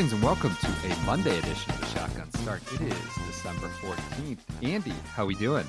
[0.00, 2.62] Greetings and welcome to a Monday edition of the Shotgun Start.
[2.72, 4.38] It is December 14th.
[4.62, 5.66] Andy, how we doing?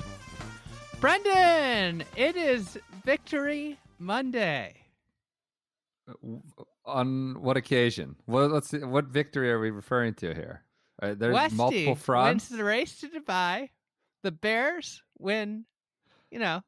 [1.00, 4.74] Brendan, it is Victory Monday.
[6.08, 6.30] Uh,
[6.86, 8.16] On what occasion?
[8.26, 8.78] Well, let's see.
[8.78, 10.62] What victory are we referring to here?
[11.02, 13.68] Uh, there's Westy multiple wins the race to Dubai.
[14.22, 15.66] The Bears win.
[16.30, 16.62] You know,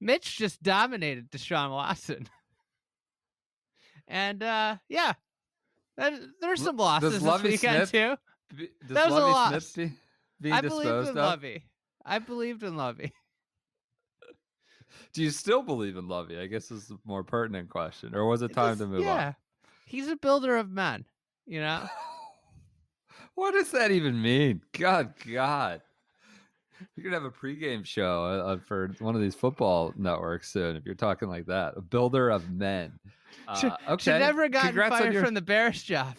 [0.00, 2.28] Mitch just dominated Deshaun Watson.
[4.06, 5.14] And uh yeah,
[5.96, 8.16] that, there's some losses this weekend too.
[8.56, 9.72] B- Does that was a loss.
[9.72, 9.92] Be,
[10.40, 11.14] being I believed in of?
[11.16, 11.64] Lovie.
[12.04, 13.12] I believed in Lovie.
[15.12, 16.38] Do you still believe in Lovie?
[16.38, 18.14] I guess is the more pertinent question.
[18.14, 19.36] Or was it time to move yeah, on?
[19.86, 21.04] he's a builder of men.
[21.46, 21.86] You know,
[23.34, 24.62] What does that even mean?
[24.72, 25.80] God, God.
[26.94, 30.76] You're gonna have a pregame show uh, uh, for one of these football networks soon.
[30.76, 32.98] If you're talking like that, a builder of men.
[33.46, 34.02] Uh, okay.
[34.02, 36.16] should never gotten Congrats fired your- from the Bears job.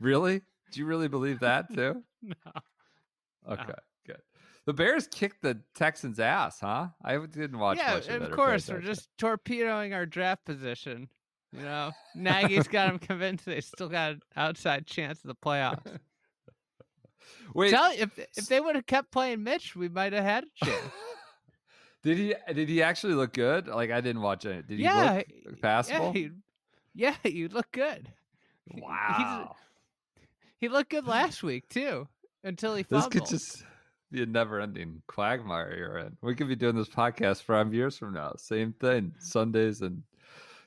[0.00, 0.42] Really?
[0.72, 2.02] Do you really believe that too?
[2.22, 3.52] No.
[3.52, 3.74] Okay,
[4.06, 4.22] good.
[4.64, 6.88] The Bears kicked the Texans' ass, huh?
[7.04, 8.70] I didn't watch yeah, much of of course.
[8.70, 11.08] We're just torpedoing our draft position.
[11.52, 15.84] You know, Nagy's got them convinced they still got an outside chance of the playoffs.
[17.54, 20.64] Wait, Tell if if they would have kept playing Mitch, we might have had a
[20.64, 20.92] chance.
[22.04, 23.66] Did he did he actually look good?
[23.66, 24.68] Like I didn't watch it.
[24.68, 26.06] Did he yeah, look passable?
[26.06, 26.30] Yeah, he,
[26.94, 28.08] yeah, you look good.
[28.66, 29.56] He's- wow.
[30.58, 32.06] He looked good last week too,
[32.44, 33.12] until he fumbled.
[33.12, 33.64] This could just
[34.12, 36.16] be a never ending quagmire you're in.
[36.22, 38.34] We could be doing this podcast five years from now.
[38.36, 39.14] Same thing.
[39.18, 40.02] Sundays and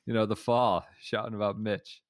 [0.05, 2.01] you know, the fall, shouting about Mitch.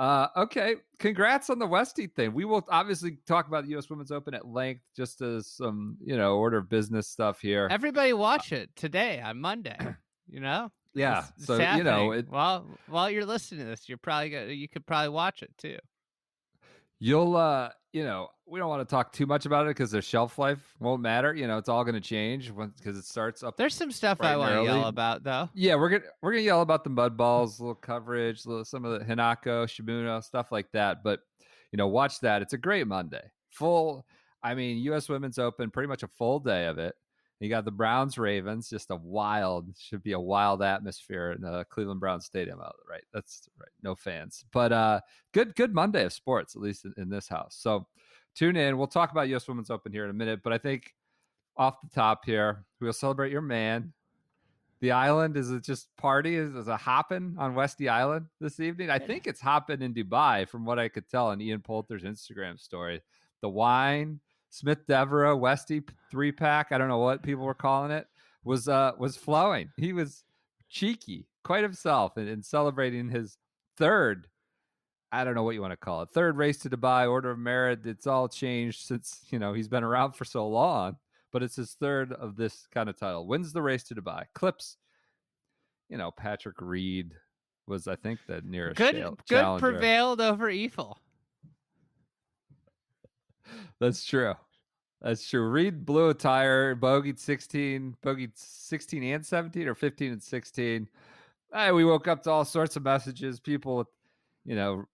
[0.00, 0.76] Uh, okay.
[0.98, 2.32] Congrats on the Westy thing.
[2.32, 6.16] We will obviously talk about the US Women's Open at length, just as some, you
[6.16, 7.68] know, order of business stuff here.
[7.70, 9.76] Everybody watch it today on Monday.
[10.32, 11.18] You know, yeah.
[11.18, 14.52] It's- it's so you know, it, while while you're listening to this, you're probably gonna,
[14.52, 15.76] you could probably watch it too.
[17.00, 20.02] You'll, uh, you know, we don't want to talk too much about it because their
[20.02, 21.34] shelf life won't matter.
[21.34, 23.56] You know, it's all going to change because it starts up.
[23.56, 25.48] There's some stuff I want to yell about though.
[25.54, 28.98] Yeah, we're gonna we're gonna yell about the mud balls, little coverage, little, some of
[28.98, 31.02] the Hinako, Shibuno stuff like that.
[31.02, 31.20] But
[31.72, 32.42] you know, watch that.
[32.42, 33.30] It's a great Monday.
[33.50, 34.04] Full.
[34.42, 35.08] I mean, U.S.
[35.08, 36.94] Women's Open, pretty much a full day of it.
[37.40, 41.64] You got the Browns Ravens, just a wild, should be a wild atmosphere in the
[41.70, 43.02] Cleveland Browns Stadium out right.
[43.14, 45.00] That's right, no fans, but uh,
[45.32, 47.56] good good Monday of sports, at least in, in this house.
[47.58, 47.86] So
[48.34, 48.76] tune in.
[48.76, 49.48] We'll talk about U.S.
[49.48, 50.92] Women's Open here in a minute, but I think
[51.56, 53.92] off the top here, we'll celebrate your man.
[54.80, 56.36] The island is it just party?
[56.36, 58.90] Is, is a hopping on Westy Island this evening?
[58.90, 62.58] I think it's hopping in Dubai, from what I could tell on Ian Poulter's Instagram
[62.58, 63.02] story.
[63.42, 66.72] The wine, Smith Devereux Westy three pack.
[66.72, 68.06] I don't know what people were calling it.
[68.44, 69.70] Was uh was flowing.
[69.76, 70.24] He was
[70.68, 73.38] cheeky, quite himself, in, in celebrating his
[73.76, 74.26] third.
[75.12, 76.10] I don't know what you want to call it.
[76.10, 77.86] Third race to Dubai, Order of Merit.
[77.86, 80.96] It's all changed since you know he's been around for so long,
[81.32, 83.26] but it's his third of this kind of title.
[83.26, 84.24] Wins the race to Dubai.
[84.34, 84.76] Clips.
[85.88, 87.14] You know, Patrick Reed
[87.66, 90.98] was I think the nearest Good, good prevailed over evil.
[93.80, 94.34] That's true.
[95.00, 95.48] That's true.
[95.48, 100.88] Reed blew a tire, bogeyed 16, bogeyed 16 and 17 or 15 and 16.
[101.52, 103.40] Hey, we woke up to all sorts of messages.
[103.40, 103.86] People
[104.44, 104.84] you know,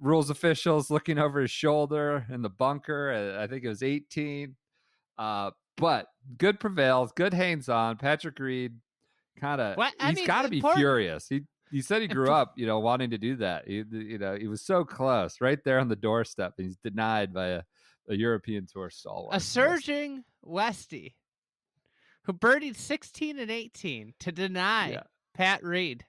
[0.00, 3.10] rules officials looking over his shoulder in the bunker.
[3.38, 4.54] uh, I think it was 18.
[5.16, 6.06] Uh, but
[6.38, 7.96] good prevails, good hangs on.
[7.96, 8.74] Patrick Reed
[9.40, 11.28] kind of, Well, he's got to be important- furious.
[11.28, 13.66] He, he said he grew up, you know, wanting to do that.
[13.66, 16.54] He, you know, he was so close, right there on the doorstep.
[16.58, 17.62] and He's denied by a,
[18.08, 19.34] a European tour stalwart.
[19.36, 21.14] A surging Westy
[22.24, 25.02] who birdied 16 and 18 to deny Yeah.
[25.34, 26.04] Pat Reed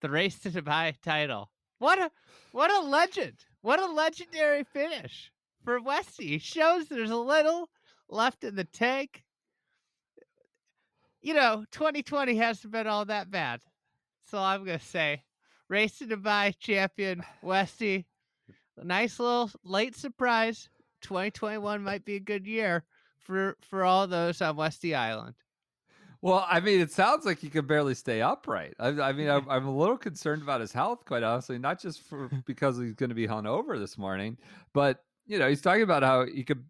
[0.00, 1.50] the race to Dubai title.
[1.78, 2.10] What a
[2.52, 3.44] what a legend!
[3.62, 5.32] What a legendary finish
[5.64, 6.26] for Westy.
[6.28, 7.70] He shows there's a little
[8.08, 9.24] left in the tank.
[11.22, 13.60] You know, 2020 hasn't been all that bad.
[14.30, 15.22] So I'm gonna say,
[15.68, 18.06] race to Dubai champion Westy.
[18.76, 20.68] A nice little late surprise.
[21.04, 22.82] 2021 might be a good year
[23.20, 25.34] for for all those on Westy Island.
[26.24, 28.72] Well, I mean, it sounds like he could barely stay upright.
[28.78, 29.50] I, I mean, mm-hmm.
[29.50, 32.94] I'm, I'm a little concerned about his health, quite honestly, not just for because he's
[32.94, 34.38] going to be hungover this morning,
[34.72, 36.64] but you know, he's talking about how he could.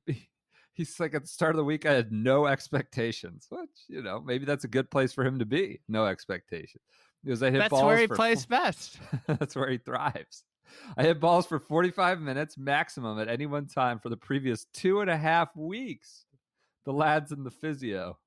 [0.73, 4.21] He's like at the start of the week, I had no expectations, which you know,
[4.21, 5.81] maybe that's a good place for him to be.
[5.87, 6.83] No expectations,
[7.23, 8.99] because I hit That's balls where he for plays best.
[9.29, 10.43] That's where he thrives.
[10.97, 15.01] I hit balls for 45 minutes maximum at any one time for the previous two
[15.01, 16.27] and a half weeks.
[16.85, 18.19] The lads and the physio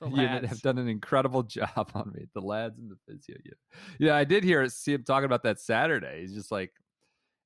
[0.00, 2.26] The unit have done an incredible job on me.
[2.34, 3.58] The lads and the physio unit.
[3.98, 6.22] Yeah, I did hear see him talking about that Saturday.
[6.22, 6.72] He's just like,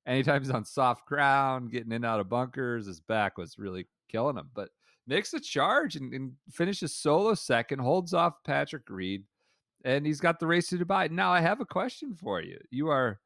[0.05, 3.87] anytime he's on soft ground, getting in and out of bunkers, his back was really
[4.09, 4.49] killing him.
[4.53, 4.69] But
[5.07, 9.23] makes a charge and, and finishes solo second, holds off Patrick Reed,
[9.83, 11.09] and he's got the race to Dubai.
[11.09, 12.59] Now, I have a question for you.
[12.69, 13.19] You are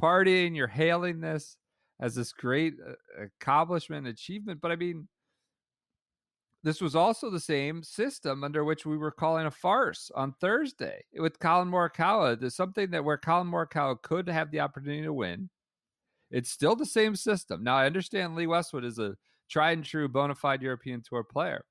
[0.00, 1.56] partying, you're hailing this
[2.00, 5.08] as this great uh, accomplishment, achievement, but I mean,
[6.64, 11.04] this was also the same system under which we were calling a farce on Thursday
[11.18, 12.38] with Collin Morikawa.
[12.38, 15.50] There's something that where Collin Morikawa could have the opportunity to win.
[16.30, 17.62] It's still the same system.
[17.62, 19.14] Now I understand Lee Westwood is a
[19.48, 21.64] tried and true bona fide European Tour player,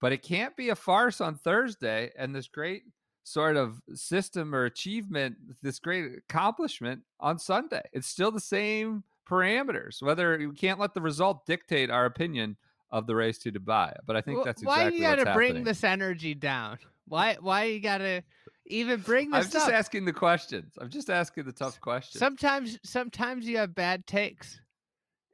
[0.00, 2.82] but it can't be a farce on Thursday and this great
[3.24, 7.82] sort of system or achievement, this great accomplishment on Sunday.
[7.92, 10.02] It's still the same parameters.
[10.02, 12.56] Whether we can't let the result dictate our opinion
[12.90, 15.64] of the race to Dubai, but I think Wh- that's why exactly you gotta bring
[15.64, 16.78] this energy down?
[17.08, 18.22] Why why you gotta
[18.66, 19.46] even bring this?
[19.46, 19.74] I'm just up?
[19.74, 20.74] asking the questions.
[20.78, 22.18] I'm just asking the tough questions.
[22.18, 24.60] Sometimes sometimes you have bad takes.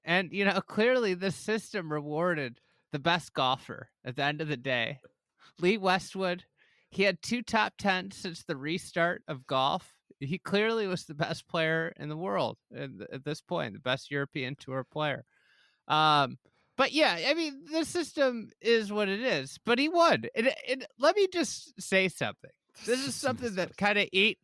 [0.04, 2.60] And you know, clearly this system rewarded
[2.92, 5.00] the best golfer at the end of the day.
[5.60, 6.44] Lee Westwood,
[6.90, 9.94] he had two top 10 since the restart of golf.
[10.20, 14.10] He clearly was the best player in the world at, at this point, the best
[14.10, 15.24] European tour player.
[15.86, 16.38] Um
[16.76, 19.58] but yeah, I mean, the system is what it is.
[19.66, 20.26] But he won.
[20.36, 22.52] And, and let me just say something.
[22.86, 24.38] This is something that kind of ate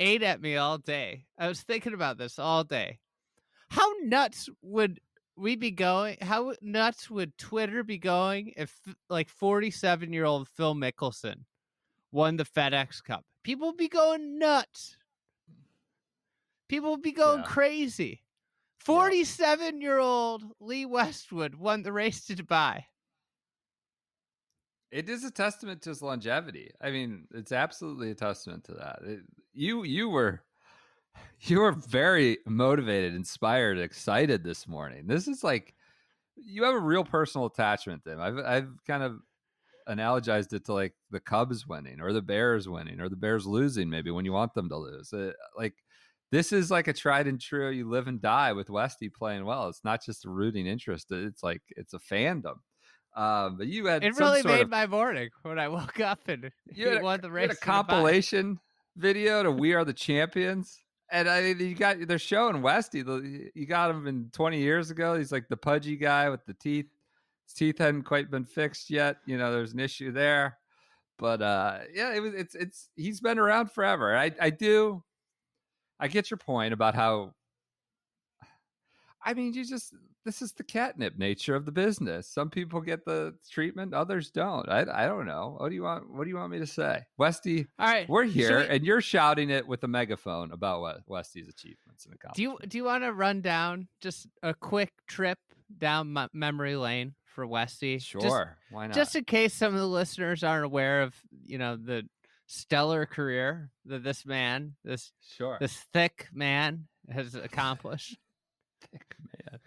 [0.00, 1.26] ate at me all day.
[1.38, 2.98] I was thinking about this all day.
[3.68, 4.98] How nuts would
[5.36, 6.16] we be going?
[6.20, 8.76] How nuts would Twitter be going if
[9.08, 11.44] like 47 year old Phil Mickelson
[12.14, 13.24] won the FedEx Cup?
[13.42, 14.96] People would be going nuts.
[16.68, 17.46] People would be going Yeah.
[17.46, 18.22] crazy.
[18.78, 22.84] 47 year old Lee Westwood won the race to Dubai.
[24.90, 26.70] It is a testament to his longevity.
[26.80, 29.00] I mean, it's absolutely a testament to that.
[29.02, 30.44] It- you you were
[31.40, 35.06] you were very motivated, inspired, excited this morning.
[35.06, 35.74] This is like
[36.36, 38.20] you have a real personal attachment to him.
[38.20, 39.20] I've I've kind of
[39.88, 43.88] analogized it to like the Cubs winning or the Bears winning or the Bears losing
[43.90, 45.12] maybe when you want them to lose.
[45.12, 45.74] Uh, like
[46.32, 49.68] this is like a tried and true you live and die with Westy playing well.
[49.68, 51.08] It's not just a rooting interest.
[51.10, 52.56] It's like it's a fandom.
[53.16, 56.50] Um, but you had It really made of- my morning when I woke up and
[56.72, 57.48] you had a, won the you race.
[57.48, 58.58] had a compilation
[58.96, 60.80] video to "We Are the Champions,"
[61.12, 63.02] and I you got they're showing Westy.
[63.02, 65.16] the- You got him in 20 years ago.
[65.16, 66.86] He's like the pudgy guy with the teeth.
[67.46, 69.18] His teeth hadn't quite been fixed yet.
[69.26, 70.58] You know, there's an issue there,
[71.18, 72.34] but uh, yeah, it was.
[72.34, 74.16] It's it's he's been around forever.
[74.16, 75.02] I I do.
[76.00, 77.34] I get your point about how.
[79.26, 79.94] I mean, you just
[80.24, 82.26] this is the catnip nature of the business.
[82.28, 84.68] Some people get the treatment, others don't.
[84.68, 85.56] I I don't know.
[85.58, 86.10] What do you want?
[86.10, 87.66] What do you want me to say, Westy?
[87.78, 91.48] All right, We're here, we- and you're shouting it with a megaphone about what Westy's
[91.48, 95.38] achievements and Do you do you want to run down just a quick trip
[95.78, 97.96] down me- memory lane for Westy?
[97.98, 98.94] Just- Sure, why not?
[98.94, 101.14] Just, in case some of the listeners aren't aware of,
[101.44, 102.08] you know, the
[102.46, 108.16] stellar career that this man, this sure, this thick man, has accomplished.
[108.92, 109.60] Thick man.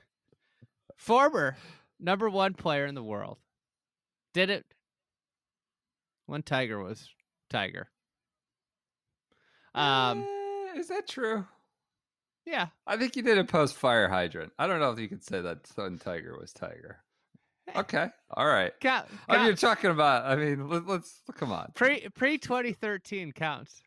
[0.95, 1.55] Former
[1.99, 3.37] number one player in the world,
[4.33, 4.65] did it
[6.27, 7.09] when Tiger was
[7.49, 7.89] Tiger.
[9.73, 11.45] Um, Eh, is that true?
[12.45, 14.53] yeah, I think you did a post fire hydrant.
[14.57, 16.99] I don't know if you could say that Sun Tiger was Tiger.
[17.75, 18.71] Okay, all right.
[18.79, 20.25] count, I mean, you're talking about.
[20.25, 21.71] I mean, let, let's come on.
[21.75, 23.81] pre pre twenty thirteen counts.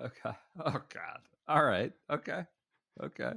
[0.00, 0.36] Okay.
[0.64, 1.18] Oh God.
[1.48, 1.92] All right.
[2.10, 2.44] Okay.
[3.02, 3.32] Okay.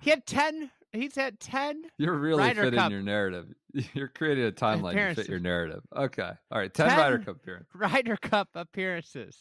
[0.00, 0.70] He had ten.
[0.92, 1.82] He's had ten.
[1.98, 2.90] You're really Ryder fitting Cup.
[2.90, 3.46] your narrative.
[3.94, 5.82] You're creating a timeline to fit your narrative.
[5.94, 6.30] Okay.
[6.50, 6.72] All right.
[6.72, 6.98] Ten, Ten.
[6.98, 7.68] Ryder Cup appearances.
[7.74, 9.36] Ryder Cup appearances.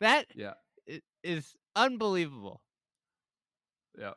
[0.00, 0.52] That Yeah.
[1.24, 2.62] is unbelievable.
[3.98, 4.12] Yeah.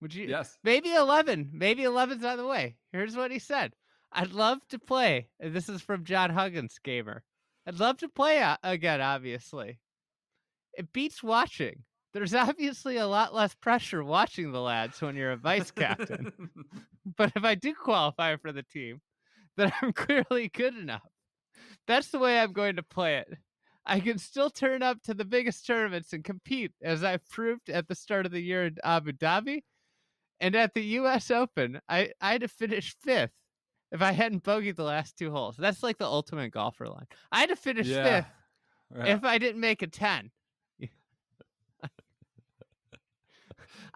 [0.00, 0.26] Would you?
[0.28, 0.58] Yes.
[0.62, 1.50] Maybe 11.
[1.52, 2.76] Maybe 11's on the way.
[2.92, 3.72] Here's what he said
[4.12, 5.28] I'd love to play.
[5.40, 7.22] and This is from John Huggan, gamer.
[7.66, 9.80] I'd love to play a- again, obviously.
[10.74, 11.82] It beats watching.
[12.12, 16.32] There's obviously a lot less pressure watching the lads when you're a vice captain.
[17.16, 19.00] but if I do qualify for the team,
[19.56, 21.02] then I'm clearly good enough.
[21.86, 23.28] That's the way I'm going to play it.
[23.84, 27.86] I can still turn up to the biggest tournaments and compete, as I've proved at
[27.86, 29.62] the start of the year in Abu Dhabi.
[30.40, 33.32] And at the US Open, I, I'd have finished fifth
[33.92, 35.56] if I hadn't bogeyed the last two holes.
[35.56, 37.06] That's like the ultimate golfer line.
[37.32, 38.04] I'd have finished Yeah.
[38.22, 38.30] fifth
[38.96, 39.14] Yeah.
[39.16, 40.30] if I didn't make a 10.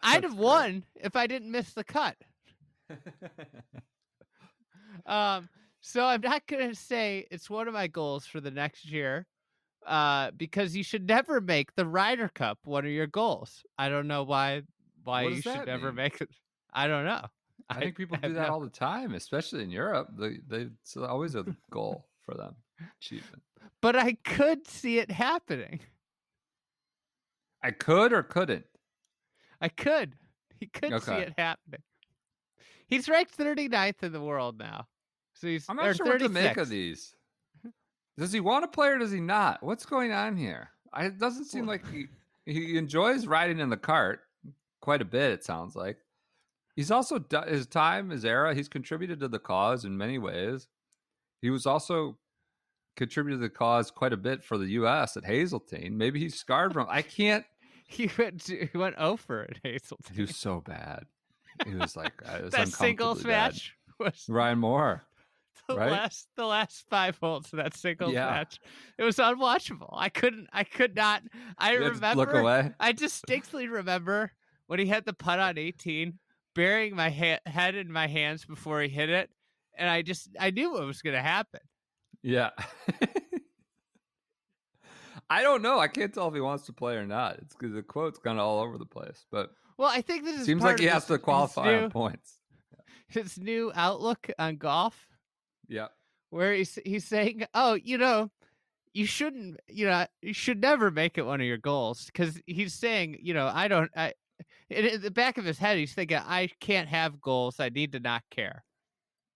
[0.03, 0.43] I'd have great.
[0.43, 2.17] won if I didn't miss the cut.
[5.07, 5.49] Um,
[5.81, 9.27] so I'm not gonna say it's one of my goals for the next year,
[9.87, 13.63] uh, because you should never make the Ryder Cup one of your goals.
[13.79, 14.63] I don't know why
[15.05, 15.97] why you should never mean?
[15.97, 16.29] make it.
[16.73, 17.25] I don't know.
[17.69, 20.09] I think people do that no- all the time, especially in Europe.
[20.19, 22.55] They, they it's always a goal for them.
[23.01, 23.43] Achievement.
[23.81, 25.81] But I could see it happening.
[27.63, 28.65] I could or couldn't.
[29.61, 30.15] I could.
[30.59, 31.83] He could see it happening.
[32.87, 34.87] He's ranked 39th in the world now.
[35.35, 37.15] So he's I'm not sure what to make of these.
[38.19, 39.63] Does he want to play or does he not?
[39.63, 40.71] What's going on here?
[40.93, 42.07] I, it doesn't seem like he,
[42.45, 44.21] he enjoys riding in the cart
[44.81, 45.33] quite a bit.
[45.33, 45.99] It sounds like
[46.77, 48.55] he's also his time, his era.
[48.55, 50.69] He's contributed to the cause in many ways.
[51.43, 52.19] He was also
[52.97, 55.17] contributed to the cause quite a bit for the U.S.
[55.17, 55.97] at Hazeltine.
[55.97, 56.87] Maybe he's scarred from.
[56.91, 57.45] I can't.
[57.93, 60.15] He went to, he went over at Hazeltine.
[60.15, 61.07] He was so bad.
[61.67, 63.53] He was like uh, I was that singles bad.
[63.55, 65.05] match was Ryan Moore.
[65.69, 65.91] the right?
[65.91, 68.27] last the last five holes of that singles Yeah.
[68.27, 68.61] match.
[68.97, 69.89] It was unwatchable.
[69.93, 71.25] I couldn't I could not
[71.59, 72.71] I You remember look away.
[72.79, 74.31] I distinctly remember
[74.71, 76.17] when he had the putt on 18,
[76.55, 79.29] burying my ha- head in my hands before he hit it,
[79.77, 81.59] and I just I knew what was going to happen.
[82.23, 82.51] Yeah.
[85.29, 85.81] I don't know.
[85.81, 87.39] I can't tell if he wants to play or not.
[87.39, 90.39] It's because the quote's kind of all over the place, but Well, I think this
[90.39, 92.39] is seems like he has to qualify new, on points.
[93.09, 95.09] his new outlook on golf.
[95.67, 95.89] Yeah.
[96.31, 98.31] where he's he's saying, "Oh, you know,
[98.93, 102.75] you shouldn't, you know, you should never make it one of your goals." Because he's
[102.75, 104.15] saying, you know, I don't, I,
[104.71, 107.61] in, in the back of his head, he's thinking, "I can't have goals.
[107.61, 108.65] I need to not care."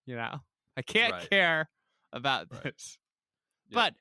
[0.07, 0.41] You know,
[0.76, 1.31] I can't Right.
[1.31, 1.69] care
[2.12, 2.62] about Right.
[2.64, 2.99] this.
[3.69, 3.75] Yeah.
[3.75, 3.95] But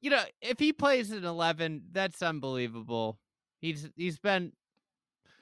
[0.00, 3.18] you know, if he plays an eleven, that's unbelievable.
[3.60, 4.52] He's he's been,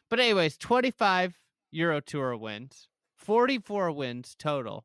[0.09, 1.39] but anyways, twenty five
[1.71, 4.85] Euro Tour wins, forty four wins total.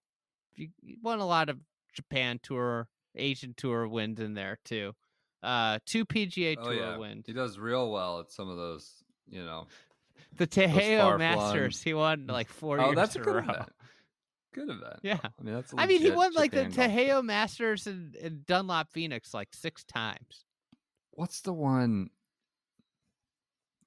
[0.55, 1.59] You, you won a lot of
[1.93, 4.93] Japan Tour, Asian Tour wins in there too.
[5.41, 6.97] Uh, two PGA Oh, Tour yeah.
[6.97, 7.25] wins.
[7.27, 9.67] He does real well at some of those, you know.
[10.37, 12.91] The Taiheiyo Masters, he won like four Oh, years.
[12.93, 13.69] Oh, that's a good a event.
[14.53, 14.99] Good event.
[15.03, 15.17] Yeah.
[15.23, 15.73] I mean, that's.
[15.73, 16.89] a I mean, he won like the Japan.
[16.91, 20.45] Taiheiyo Masters and, and Dunlop Phoenix like six times.
[21.11, 22.09] What's the one?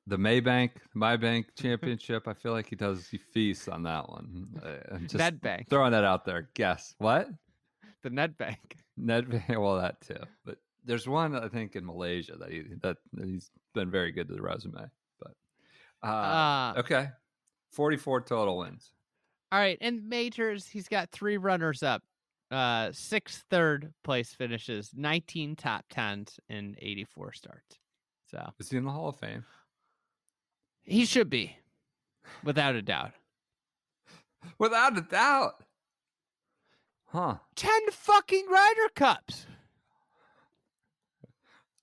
[0.07, 2.27] The Maybank, Maybank Championship.
[2.27, 3.09] I feel like he does.
[3.09, 4.49] He feasts on that one.
[4.63, 5.69] Uh, I'm just Nedbank.
[5.69, 6.49] throwing that out there.
[6.55, 7.29] Guess what?
[8.03, 8.57] The Nedbank.
[8.97, 10.17] Ned, well, that too.
[10.45, 14.29] But there's one I think in Malaysia that he that, that he's been very good
[14.29, 14.91] to the resume.
[16.03, 17.09] Uh, Uh, okay,
[17.73, 18.93] 44 total wins.
[19.51, 22.03] All right, and majors, he's got three runners up,
[22.51, 27.79] uh, six third place finishes, nineteen top tens, and eighty four starts.
[28.31, 29.45] So Is he in the Hall of Fame?
[30.85, 31.57] he should be,
[32.43, 33.13] without a doubt.
[34.59, 35.63] Without a doubt.
[37.07, 37.37] Huh.
[37.55, 39.47] Ten fucking Ryder Cups,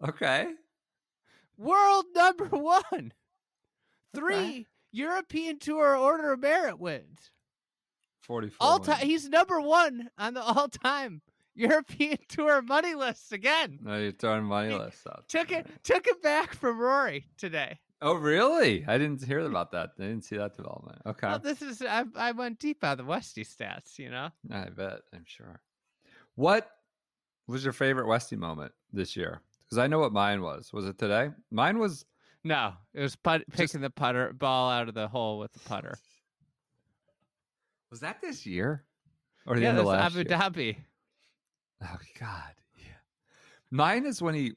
[0.04, 0.54] Okay.
[1.58, 3.14] world number one,
[4.14, 4.66] three Okay.
[4.92, 7.32] European Tour Order of Merit wins.
[8.22, 8.58] 44.
[8.60, 11.22] All time, he's number one on the all time
[11.56, 13.80] European Tour money list again.
[13.82, 15.28] No, you're throwing money He lists out.
[15.28, 17.80] Took it, took it back from Rory today.
[18.02, 18.86] Oh, really?
[18.88, 19.92] I didn't hear about that.
[20.00, 21.02] I didn't see that development.
[21.06, 21.28] Okay.
[21.28, 24.30] Well, this is I, I went deep on the Westy stats, you know.
[24.50, 25.02] I bet.
[25.14, 25.60] I'm sure.
[26.36, 26.70] What
[27.48, 29.42] was your favorite Westy moment this year?
[29.66, 30.72] Because I know what mine was.
[30.72, 31.32] Was it today?
[31.52, 32.06] Mine was
[32.44, 35.98] No, it was put, picking the putter ball out of the hole with the putter.
[37.90, 38.86] Was that this year?
[39.46, 40.26] Or the yeah, end of last Abu year?
[40.26, 40.78] Dhabi.
[41.84, 43.00] Oh God, yeah.
[43.72, 44.54] Mine is when he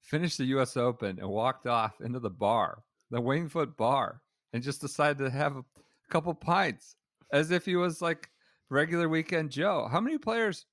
[0.00, 0.76] finished the U.S.
[0.76, 5.56] Open and walked off into the bar, the Wingfoot bar, and just decided to have
[5.56, 5.64] a
[6.10, 6.96] couple pints,
[7.32, 8.30] as if he was like
[8.70, 9.88] regular weekend Joe.
[9.90, 10.66] How many players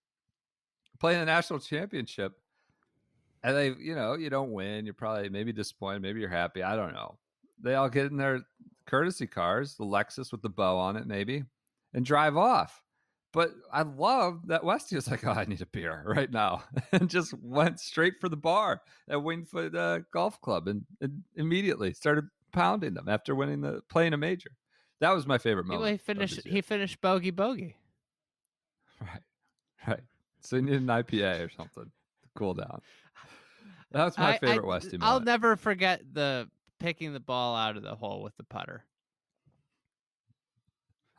[1.00, 2.34] play in the national championship?
[3.46, 4.86] And they, you know, you don't win.
[4.86, 6.02] You're probably maybe disappointed.
[6.02, 6.64] Maybe you're happy.
[6.64, 7.20] I don't know.
[7.62, 8.42] They all get in their
[8.88, 11.44] courtesy cars, the Lexus with the bow on it, maybe,
[11.94, 12.82] and drive off.
[13.34, 17.08] But I love that Westy was like, "Oh, I need a beer right now," and
[17.08, 22.26] just went straight for the bar at Wingfoot uh, Golf Club and, and immediately started
[22.52, 24.50] pounding them after winning the playing a major.
[25.02, 25.84] That was my favorite moment.
[25.84, 26.48] well, he finished.
[26.48, 27.76] He finished bogey bogey.
[29.02, 29.22] right,
[29.88, 30.04] right.
[30.40, 32.82] So you need an IPA or something to cool down.
[33.96, 35.26] That was my I- I- favorite Westy I'll moment.
[35.26, 36.50] never forget the
[36.80, 38.84] picking the ball out of the hole with the putter.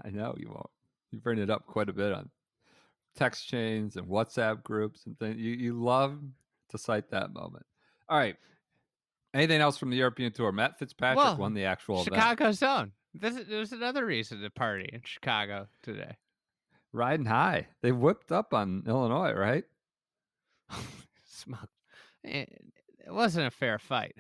[0.04, 0.68] I know you won't.
[1.11, 2.28] You bring it up quite a bit on
[3.14, 5.38] text chains and WhatsApp groups and things.
[5.38, 6.21] You you love
[6.68, 7.64] to cite that moment.
[8.11, 8.37] All right.
[9.33, 10.52] Anything else from the European tour?
[10.52, 12.54] Matt Fitzpatrick Well, won the actual event.
[12.54, 12.92] Zone.
[13.14, 16.16] This is, there's another reason to party in Chicago today.
[16.92, 17.68] Riding high.
[17.80, 19.64] They whipped up on Illinois, right?
[21.25, 21.71] Smoke.
[22.26, 22.49] It,
[23.06, 24.16] it wasn't a fair fight.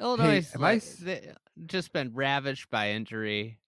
[0.00, 1.04] Illinois am I s-
[1.66, 3.58] just been ravaged by injury.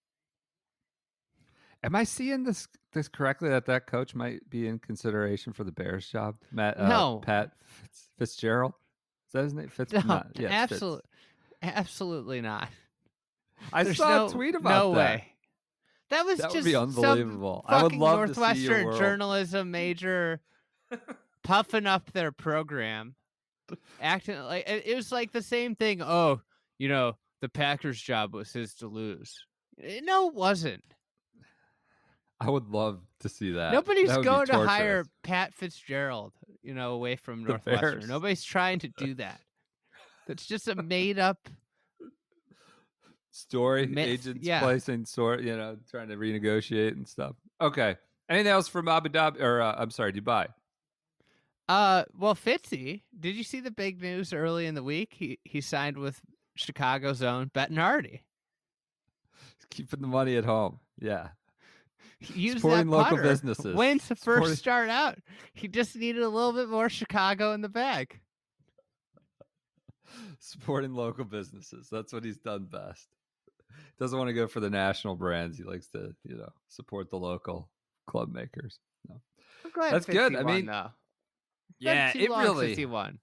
[1.84, 3.48] Am I seeing this this correctly?
[3.48, 6.36] That that coach might be in consideration for the Bears job?
[6.52, 7.20] Matt, uh, No.
[7.24, 8.72] Pat Fitz, Fitzgerald.
[9.26, 9.68] Is that his name?
[9.68, 9.92] Fitz.
[9.92, 10.72] No, not- yeah, Fitz.
[10.72, 11.08] absolutely,
[11.62, 12.68] absolutely not.
[13.72, 14.96] I There's saw no, a tweet about no that.
[14.96, 15.26] way.
[16.10, 17.64] That was That would just unbelievable.
[17.66, 18.46] I would love to see your
[18.82, 18.98] Northwestern world.
[19.00, 20.40] journalism major
[21.44, 23.14] puffing up their program,
[24.00, 26.02] acting like it, was like the same thing.
[26.02, 26.40] Oh,
[26.78, 29.44] you know, the Packers' job was his to lose.
[29.82, 30.84] Eh, No, it wasn't.
[32.40, 33.72] I would love to see that.
[33.72, 35.04] Nobody's That going to hire.
[35.22, 36.32] Pat Fitzgerald,
[36.62, 38.08] you know, away from Northwestern.
[38.08, 39.40] Nobody's trying to do that.
[40.26, 41.48] That's just a made up.
[43.30, 44.60] story myth, agents yeah.
[44.60, 47.96] placing sort you know trying to renegotiate and stuff okay
[48.28, 50.46] anything else from abu dhabi or uh, i'm sorry dubai
[51.72, 55.14] Uh, well, Fitzy, did you see the big news early in the week?
[55.16, 56.20] He he signed with
[56.54, 58.20] Chicago's own Bettinardi.
[59.70, 61.28] keeping the money at home yeah
[62.34, 63.22] Use Supporting that local putter.
[63.22, 63.74] businesses.
[63.74, 65.18] Wins the Supporting- first start out.
[65.54, 68.20] He just needed a little bit more Chicago in the bag.
[70.38, 73.08] supporting local businesses that's what he's done best
[73.98, 77.16] doesn't want to go for the national brands he likes to you know support the
[77.18, 77.70] local
[78.06, 79.16] club makers no.
[79.64, 80.32] I'm glad That's good.
[80.32, 80.90] Fitzy I mean, though.
[81.78, 83.18] Yeah it really since he won.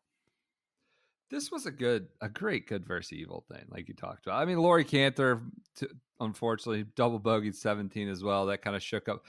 [1.30, 4.42] this was a good, a great good versus evil thing, like you talked about.
[4.42, 5.44] I mean, Laurie Canter,
[5.78, 5.88] t-
[6.20, 8.48] unfortunately, double bogeyed 17 as well.
[8.48, 9.24] That kind of shook up.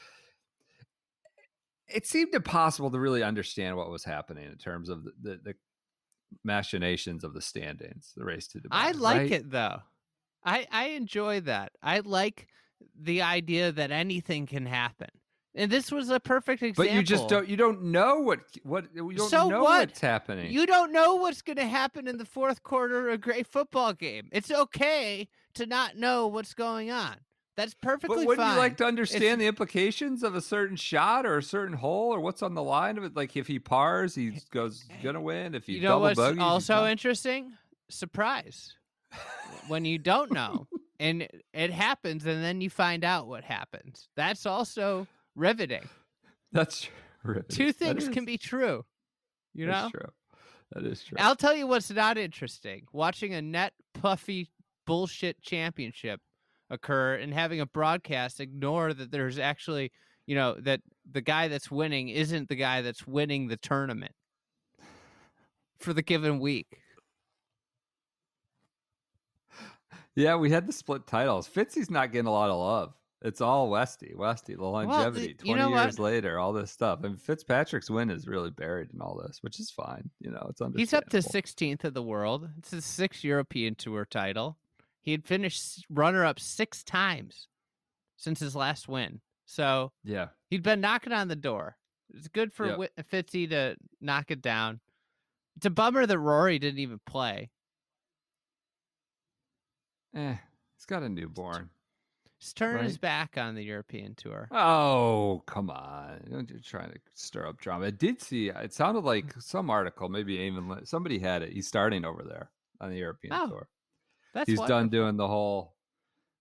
[1.89, 5.55] It seemed impossible to really understand what was happening in terms of the, the, the
[6.45, 8.69] machinations of the standings, the race to Dubai.
[8.71, 9.33] I like right?
[9.33, 9.81] it though.
[10.45, 11.73] I I enjoy that.
[11.83, 12.47] I like
[12.99, 15.11] the idea that anything can happen.
[15.55, 16.85] And this was a perfect example.
[16.85, 17.49] but you just don't.
[17.49, 19.89] You don't know what what you don't So know what?
[19.89, 20.53] what's happening.
[20.53, 23.93] You don't know what's going to happen in the fourth quarter of a great football
[23.93, 24.29] game.
[24.31, 27.17] It's okay to not know what's going on.
[27.57, 28.55] That's perfectly But wouldn't fine.
[28.55, 32.21] you like to understand the implications of a certain shot or a certain hole or
[32.21, 33.17] what's on the line of it?
[33.17, 35.57] Like if he pars, he goes eh, gonna win.
[35.57, 37.53] If he you know double what's bogeys, also interesting?
[37.91, 38.75] Surprise.
[39.67, 40.69] when you don't know
[41.01, 44.09] and it- it happens and then you find out what happens.
[44.17, 45.09] That's also
[45.41, 45.89] riveting.
[46.53, 46.89] That's
[47.25, 47.43] true.
[47.49, 48.85] Two things can be true.
[49.55, 49.73] You know?
[49.73, 50.11] That's true.
[50.73, 51.17] That is true.
[51.19, 52.87] I'll tell you what's not interesting.
[52.93, 54.49] Watching a net puffy
[54.87, 56.21] bullshit championship
[56.71, 59.91] occur and having a broadcast ignore that there's actually,
[60.27, 64.13] you know, that the guy that's winning isn't the guy that's winning the tournament
[65.81, 66.79] for the given week.
[70.15, 71.49] yeah, we had the split titles.
[71.49, 72.95] Fitzy's not getting a lot of love.
[73.23, 75.29] It's all Westy, Westy, the longevity.
[75.29, 76.05] you Twenty years what?
[76.05, 79.71] later, all this stuff, and Fitzpatrick's win is really buried in all this, which is
[79.71, 80.09] fine.
[80.21, 82.49] You know, it's He's up to 16th of the world.
[82.59, 84.57] It's his sixth European Tour title.
[85.03, 87.49] He had finished runner up six times
[88.17, 89.21] since his last win.
[89.45, 91.77] So Yeah, He'd been knocking on the door.
[92.15, 92.93] It's good for Yep.
[93.11, 94.81] Fitzy to knock it down.
[95.57, 97.51] It's a bummer that Rory didn't even play.
[100.15, 100.37] eh,
[100.77, 101.71] he's got a newborn.
[102.41, 104.49] He's turning his back on the European tour.
[104.51, 106.21] Oh, come on.
[106.27, 107.87] You're trying to stir up drama.
[107.87, 109.09] I did see, uh, it sounded hmm.
[109.09, 111.53] like some article, maybe even somebody had it.
[111.53, 112.51] He's starting over there
[112.81, 113.69] on the European Oh, tour.
[114.33, 115.75] That's he's done doing the whole,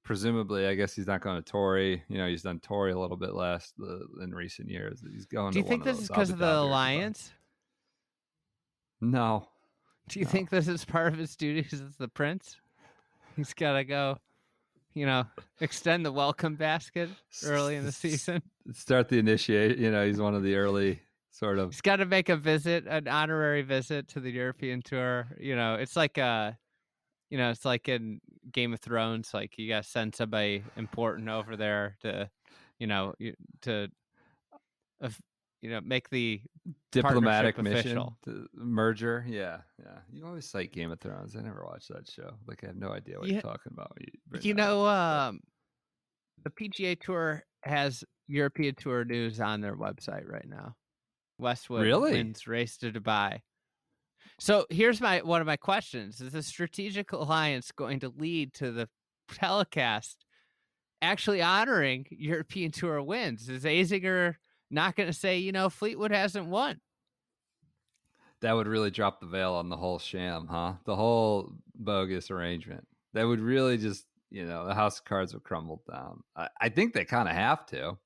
[0.03, 2.01] presumably, I guess he's not going to Torrey.
[2.07, 5.03] You know, he's done Torrey a little bit last the, in recent years.
[5.12, 7.33] He's going Do you think this is because of the alliance?
[9.01, 9.49] No.
[10.07, 10.31] Do you No.
[10.31, 12.55] think this is part of his duties as the prince?
[13.35, 14.17] He's got to go,
[14.93, 15.25] you know,
[15.60, 17.10] extend the welcome basket
[17.45, 18.41] early in the season.
[18.73, 19.78] Start the initiate.
[19.78, 21.71] You know, he's one of the early sort of.
[21.71, 25.28] He's got to make a visit, an honorary visit to the European tour.
[25.39, 26.52] You know, it's like uh
[27.30, 28.21] you know, it's like in
[28.52, 29.34] Game of Thrones.
[29.34, 32.30] Like you got to send somebody important over there to,
[32.80, 33.13] you know,
[33.62, 33.88] to
[35.02, 35.19] of
[35.62, 36.41] you know make the
[36.91, 39.26] Diplomatic mission, to- merger.
[39.28, 40.00] Yeah, yeah.
[40.12, 41.36] You always cite Game of Thrones.
[41.36, 42.32] I never watched that show.
[42.48, 43.34] Like I have no idea what Yeah.
[43.34, 43.98] you're talking about.
[44.28, 45.39] bring you know um
[46.43, 50.76] the PGA Tour has European Tour news on their website right now.
[51.38, 52.12] Westwood Really?
[52.13, 53.39] wins race to Dubai.
[54.39, 58.72] So here's my one of my questions: Is the strategic alliance going to lead to
[58.72, 58.88] the
[59.32, 60.26] telecast
[61.02, 63.50] actually honoring European Tour wins?
[63.50, 64.36] Is Azinger
[64.69, 66.79] not going to say, you know, Fleetwood hasn't won?
[68.41, 70.73] that would really drop the veil on the whole sham, huh?
[70.86, 72.88] The whole bogus arrangement.
[73.13, 76.23] That would really just, you know, the house of cards would crumble down.
[76.36, 77.97] I, I think they kind of have to,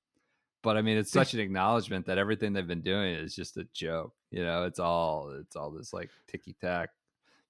[0.64, 3.68] but I mean, it's such an acknowledgement that everything they've been doing is just a
[3.74, 4.14] joke.
[4.32, 6.90] You know, it's all it's all this like ticky tack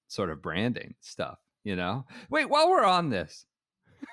[0.08, 1.39] sort of branding stuff.
[1.63, 2.06] You know.
[2.30, 3.45] Wait, while we're on this,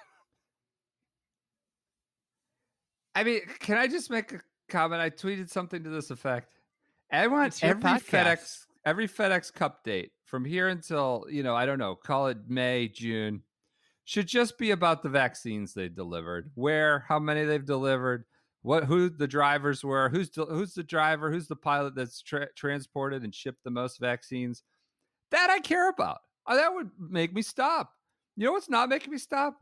[3.17, 5.03] I mean, can I just make a comment?
[5.03, 6.55] I tweeted something to this effect.
[7.13, 8.05] I want every podcast.
[8.05, 12.39] FedEx every FedEx Cup date from here until you know I don't know, call it
[12.49, 13.43] May, June,
[14.05, 18.25] should just be about the vaccines they delivered, where, how many they've delivered,
[18.63, 22.53] what, who the drivers were, who's the, who's the driver, who's the pilot that's tra-
[22.57, 24.63] transported and shipped the most vaccines.
[25.31, 26.19] That I care about.
[26.47, 27.93] Uh, that would make me stop.
[28.37, 29.61] You know what's not making me stop?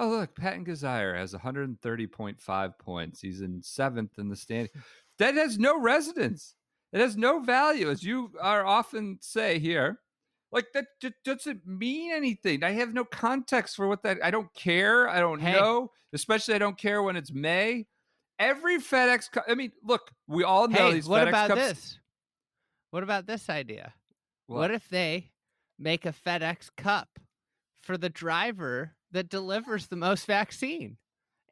[0.00, 3.20] Oh look, Patton Kizzire has 130.5 points.
[3.20, 4.70] He's in seventh in the standing.
[5.18, 6.54] That has no resonance.
[6.92, 9.98] It has no value, as you are often say here.
[10.52, 10.86] Like that
[11.24, 12.62] doesn't mean anything.
[12.62, 14.18] I have no context for what that.
[14.22, 15.08] I don't care.
[15.08, 15.52] I don't Hey.
[15.52, 15.90] know.
[16.12, 17.86] Especially, I don't care when it's May.
[18.38, 19.30] Every FedEx.
[19.30, 21.08] Cup- I mean, look, we all know Hey, these.
[21.08, 21.98] what FedEx about Cups- this?
[22.92, 23.92] What about this idea?
[24.46, 24.58] What?
[24.58, 25.32] What if they
[25.78, 27.18] make a FedEx Cup
[27.82, 30.96] for the driver that delivers the most vaccine?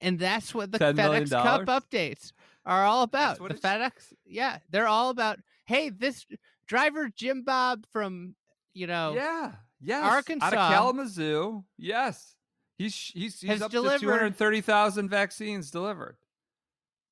[0.01, 2.33] And that's what the FedEx Cup updates
[2.67, 3.39] are all about.
[3.39, 5.39] The FedEx, yeah, they're all about.
[5.65, 6.27] Hey, this
[6.67, 8.35] driver Jim Bob from
[8.75, 9.53] you know Yeah.
[9.81, 10.03] Yes.
[10.05, 10.47] Out Arkansas.
[10.49, 11.65] of Kalamazoo.
[11.79, 12.35] Yes.
[12.79, 16.17] He's he's he's up delivered- to 230,000 vaccines delivered.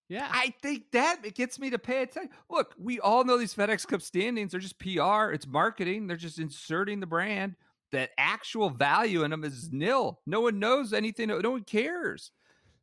[0.09, 0.29] yeah.
[0.31, 2.31] I think that it gets me to pay attention.
[2.51, 5.33] Look, we all know these FedEx Cup standings are just PR.
[5.33, 6.07] It's marketing.
[6.07, 7.57] They're just inserting the brand.
[7.95, 10.19] That actual value in them is nil.
[10.27, 11.29] No one knows anything.
[11.29, 12.33] No one cares.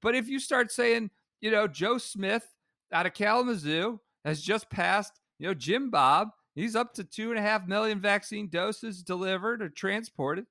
[0.02, 1.10] But if you start saying,
[1.42, 2.48] you know, Joe Smith
[2.94, 7.38] out of Kalamazoo has just passed, you know, Jim Bob, he's up to two and
[7.38, 10.46] a half million vaccine doses delivered or transported.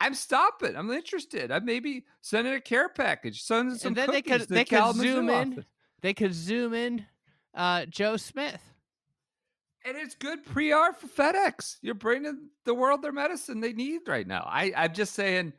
[0.00, 0.76] I'm stopping.
[0.76, 1.50] I'm interested.
[1.50, 4.64] I maybe sending a care package, sending some and then they cookies could to they
[4.64, 5.52] could Kalamazoo zoom in.
[5.52, 5.64] office.
[6.02, 7.04] They could zoom in
[7.52, 8.62] uh, Joe Smith.
[9.88, 11.76] And it's good PR for FedEx.
[11.80, 14.46] You're bringing the world their medicine they need right now.
[14.46, 15.54] I, I'm just saying,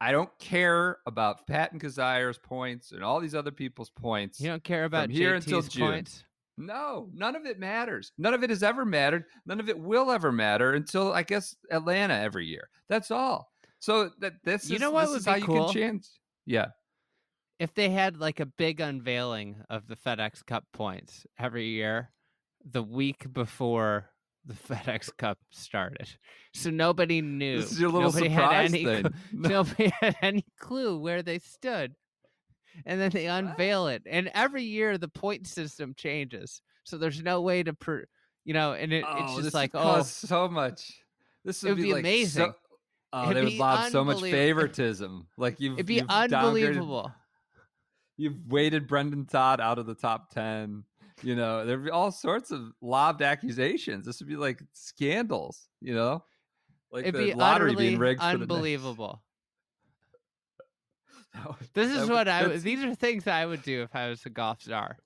[0.00, 4.40] I don't care about Patton Kizzire's points and all these other people's points.
[4.40, 5.90] You don't care about here JT's until June.
[5.92, 6.24] points.
[6.58, 8.12] No, none of it matters.
[8.18, 9.24] None of it has ever mattered.
[9.46, 12.68] None of it will ever matter until I guess Atlanta every year.
[12.90, 13.50] That's all.
[13.78, 15.64] So that this You is, know what would be how you cool?
[15.72, 16.06] can change.
[16.44, 16.66] Yeah.
[17.58, 22.10] if they had like a big unveiling of the FedEx Cup points every year,
[22.70, 24.10] the week before
[24.44, 26.08] the FedEx Cup started,
[26.54, 27.60] so nobody knew.
[27.60, 29.06] This is your little nobody surprise had any, thing.
[29.32, 31.94] Nobody had any clue where they stood,
[32.84, 34.02] and then they unveil it.
[34.06, 38.04] And every year the point system changes, so there's no way to, per,
[38.44, 40.92] you know, and it, it's Oh, just like, oh, so much.
[41.44, 42.46] This It would would be like amazing.
[42.46, 42.54] So,
[43.12, 45.26] oh, It'd they would be lob so much favoritism.
[45.36, 47.12] Like you've it'd be you've unbelievable.
[48.16, 50.84] You've weighted Brendon Todd out of the top ten.
[51.22, 54.04] You know, there'd be all sorts of lobbed accusations.
[54.06, 55.68] This would be like scandals.
[55.80, 56.24] You know,
[56.90, 58.20] like It'd the lottery being rigged.
[58.20, 58.42] for the Knicks.
[58.42, 59.22] unbelievable.
[61.74, 62.60] This is would- what I would.
[62.62, 64.98] These are things I would do if I was a golf star.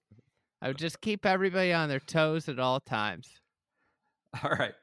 [0.60, 3.28] I would just keep everybody on their toes at all times.
[4.42, 4.74] All right.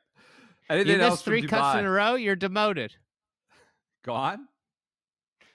[0.69, 2.93] You Anything miss else three cuts in a row, you're demoted.
[4.05, 4.47] Gone?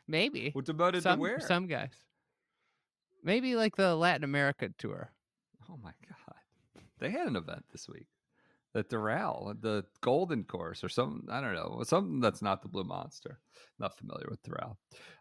[0.06, 1.40] Maybe We're demoted some to where?
[1.40, 1.92] some guys.
[3.24, 5.10] Maybe like the Latin America tour.
[5.70, 6.82] Oh my god!
[6.98, 8.06] They had an event this week,
[8.74, 11.28] the Doral, the Golden Course, or something.
[11.30, 13.38] I don't know, something that's not the Blue Monster.
[13.78, 14.76] Not familiar with Doral.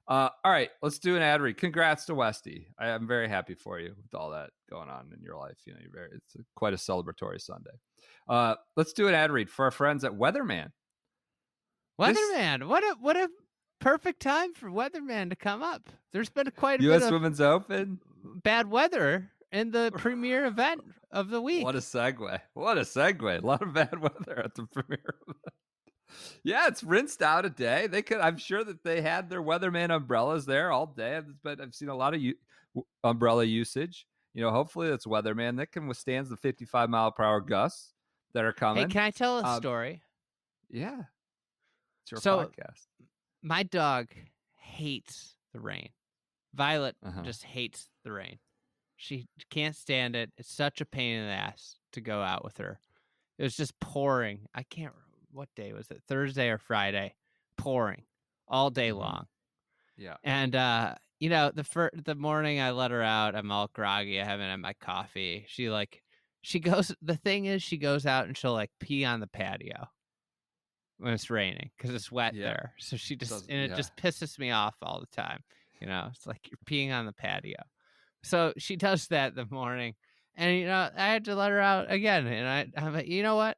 [0.07, 1.57] Uh, all right, let's do an ad read.
[1.57, 2.67] Congrats to Westy.
[2.79, 5.57] I am very happy for you with all that going on in your life.
[5.65, 6.09] You know, you're very.
[6.13, 7.71] It's a, quite a celebratory Sunday.
[8.27, 10.71] Uh, let's do an ad read for our friends at Weatherman.
[11.99, 13.29] This- Weatherman, what a what a
[13.79, 15.89] perfect time for Weatherman to come up.
[16.13, 17.01] There's been quite a U.S.
[17.01, 17.99] bit of Women's Open.
[18.43, 20.81] bad weather in the premier event
[21.11, 21.63] of the week.
[21.63, 22.39] What a segue.
[22.53, 23.43] What a segue.
[23.43, 25.15] A lot of bad weather at the premiere.
[26.43, 27.87] yeah, it's rinsed out a day.
[27.87, 31.75] They could I'm sure that they had their weatherman umbrellas there all day, but I've
[31.75, 32.35] seen a lot of u-
[33.03, 34.05] umbrella usage.
[34.33, 37.93] You know, hopefully it's weatherman that can withstand the 55 mile per hour gusts
[38.33, 38.87] that are coming.
[38.87, 40.01] Hey, can I tell a Um, story?
[40.69, 41.01] yeah.
[42.03, 42.85] It's your So- podcast.
[43.41, 44.07] My dog
[44.55, 45.89] hates the rain.
[46.53, 47.21] Violet Uh-huh.
[47.23, 48.39] just hates the rain.
[48.97, 50.31] She can't stand it.
[50.37, 52.79] It's such a pain in the ass to go out with her.
[53.37, 54.47] It was just pouring.
[54.55, 54.93] I can't.
[55.31, 56.01] What day was it?
[56.07, 57.13] Thursday or Friday?
[57.57, 58.03] Pouring
[58.47, 58.97] all day Mhm.
[58.97, 59.27] long.
[59.95, 60.17] Yeah.
[60.23, 64.19] And uh, you know, the fir- the morning I let her out, I'm all groggy.
[64.19, 65.45] I haven't had my coffee.
[65.47, 66.01] She like,
[66.41, 66.93] she goes.
[67.01, 69.87] The thing is, she goes out and she'll like pee on the patio
[70.97, 72.43] when it's raining because it's wet Yeah.
[72.45, 72.73] there.
[72.79, 73.75] So she just Doesn't- and it yeah.
[73.75, 75.43] just pisses me off all the time.
[75.79, 77.57] You know, it's like you're peeing on the patio.
[78.23, 79.95] So she does that the morning,
[80.35, 82.27] and you know, I had to let her out again.
[82.27, 83.57] And I, I'm like, you know what?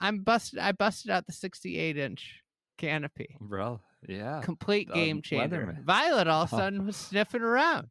[0.00, 0.58] I'm busted.
[0.58, 2.40] I busted out the 68 inch
[2.78, 3.80] canopy Bro.
[4.08, 4.40] Yeah.
[4.42, 5.66] complete game changer.
[5.66, 5.84] Weatherman.
[5.84, 7.88] Violet all of a sudden was sniffing around.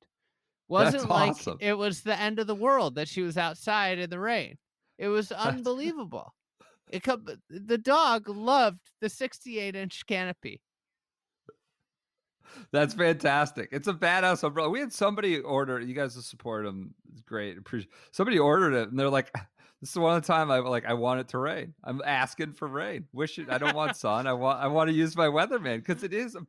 [0.69, 1.57] Wasn't That's like awesome.
[1.61, 4.57] it was the end of the world that she was outside in the rain.
[4.97, 6.33] It was unbelievable.
[6.89, 10.61] It co- the dog loved the 68 inch canopy.
[12.71, 13.69] That's fantastic.
[13.71, 14.69] It's a badass umbrella.
[14.69, 15.79] We had somebody order.
[15.79, 16.93] You guys support them.
[17.11, 17.57] It's great.
[17.57, 17.91] Appreciate.
[18.11, 19.31] Somebody ordered it, and they're like,
[19.81, 20.85] "This is one of the time I like.
[20.85, 21.73] I want it to rain.
[21.83, 23.05] I'm asking for rain.
[23.13, 23.49] Wish it.
[23.49, 24.27] I don't want sun.
[24.27, 24.59] I want.
[24.59, 26.35] I want to use my weatherman because it is.
[26.35, 26.41] A,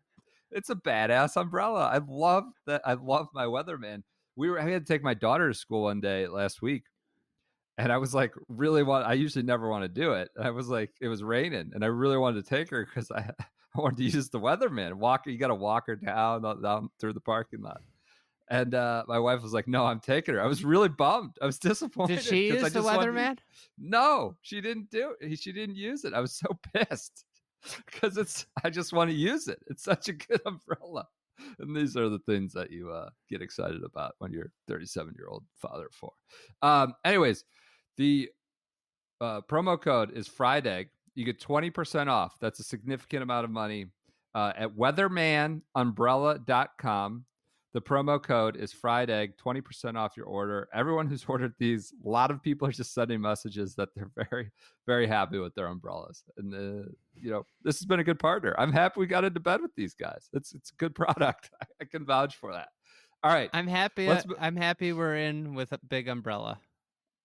[0.50, 1.90] it's a badass umbrella.
[1.92, 2.82] I love that.
[2.84, 4.02] I love my weatherman.
[4.36, 4.60] We were.
[4.60, 6.84] I had to take my daughter to school one day last week,
[7.76, 9.06] and I was like, really want.
[9.06, 10.30] I usually never want to do it.
[10.36, 13.10] And I was like, it was raining, and I really wanted to take her because
[13.10, 13.30] I.
[13.78, 14.94] Wanted to use the weatherman.
[14.94, 17.80] Walk you got to walk her down, down down through the parking lot.
[18.50, 21.36] And uh, my wife was like, "No, I'm taking her." I was really bummed.
[21.40, 22.16] I was disappointed.
[22.16, 23.38] Did she use the wanted to- weatherman?
[23.78, 25.38] No, she didn't do it.
[25.38, 26.12] She didn't use it.
[26.12, 27.24] I was so pissed
[27.86, 28.46] because it's.
[28.64, 29.60] I just want to use it.
[29.68, 31.06] It's such a good umbrella.
[31.60, 35.28] And these are the things that you uh, get excited about when you're 37 year
[35.28, 36.12] old father of four.
[36.62, 37.44] Um, anyways,
[37.96, 38.28] the
[39.20, 40.88] uh, promo code is Friday.
[41.18, 42.36] You get 20% off.
[42.40, 43.86] That's a significant amount of money
[44.36, 47.24] uh, at weathermanumbrella.com.
[47.74, 50.68] The promo code is Friday, 20% off your order.
[50.72, 54.52] Everyone who's ordered these, a lot of people are just sending messages that they're very,
[54.86, 56.22] very happy with their umbrellas.
[56.36, 58.54] And, uh, you know, this has been a good partner.
[58.56, 60.28] I'm happy we got into bed with these guys.
[60.32, 61.50] It's, it's a good product.
[61.60, 62.68] I, I can vouch for that.
[63.24, 63.50] All right.
[63.52, 64.06] I'm happy.
[64.06, 66.60] Let's uh, I'm happy we're in with a big umbrella.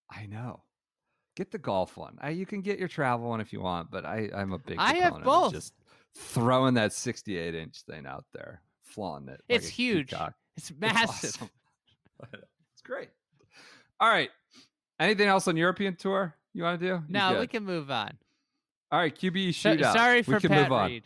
[0.09, 0.63] I know.
[1.35, 2.17] Get the golf one.
[2.21, 4.77] I, you can get your travel one if you want, but I, I'm a big.
[4.77, 5.53] I have both.
[5.53, 5.73] Just
[6.15, 9.41] throwing that 68 inch thing out there, flaunting it.
[9.49, 10.09] It's a huge.
[10.11, 10.33] peacock.
[10.57, 11.29] It's It's massive.
[11.35, 11.49] awesome.
[12.73, 13.09] it's great.
[13.99, 14.29] All right.
[14.99, 16.93] Anything else on European tour you want to do?
[16.93, 18.11] You No, we can move on.
[18.91, 19.93] All right, QB So- shootout.
[19.93, 20.89] sorry we for can Pat move on.
[20.91, 21.03] Reed.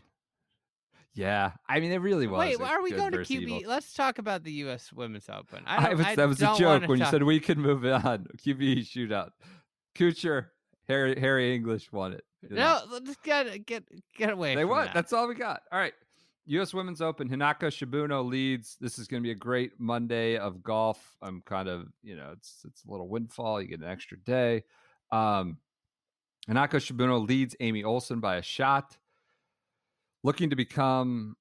[1.14, 2.38] Yeah, I mean, it really was.
[2.38, 3.30] Wait, are we going to QB?
[3.30, 3.62] evil.
[3.66, 4.94] Let's talk about the U.S.
[4.94, 5.64] Women's Open.
[5.66, 8.28] I I was, I that was a joke when you said we could move on.
[8.38, 9.32] QB shootout.
[9.98, 10.48] Kuchar,
[10.88, 12.24] Harry, Harris English won it.
[12.42, 12.82] you know.
[12.86, 13.84] No, let's get get
[14.16, 14.56] get away.
[14.56, 14.86] They won.
[14.86, 14.94] that.
[14.94, 15.62] That's all we got.
[15.72, 15.94] All right.
[16.50, 16.74] U.S.
[16.74, 17.28] Women's Open.
[17.28, 18.78] Hinako Shibuno leads.
[18.80, 21.14] This is going to be a great Monday of golf.
[21.22, 23.62] I'm kind of, you know, it's it's a little windfall.
[23.62, 24.64] You get an extra day.
[25.12, 25.58] Um,
[26.50, 28.98] Hinako Shibuno leads Amy Olson by a shot.
[30.24, 31.36] Looking to become,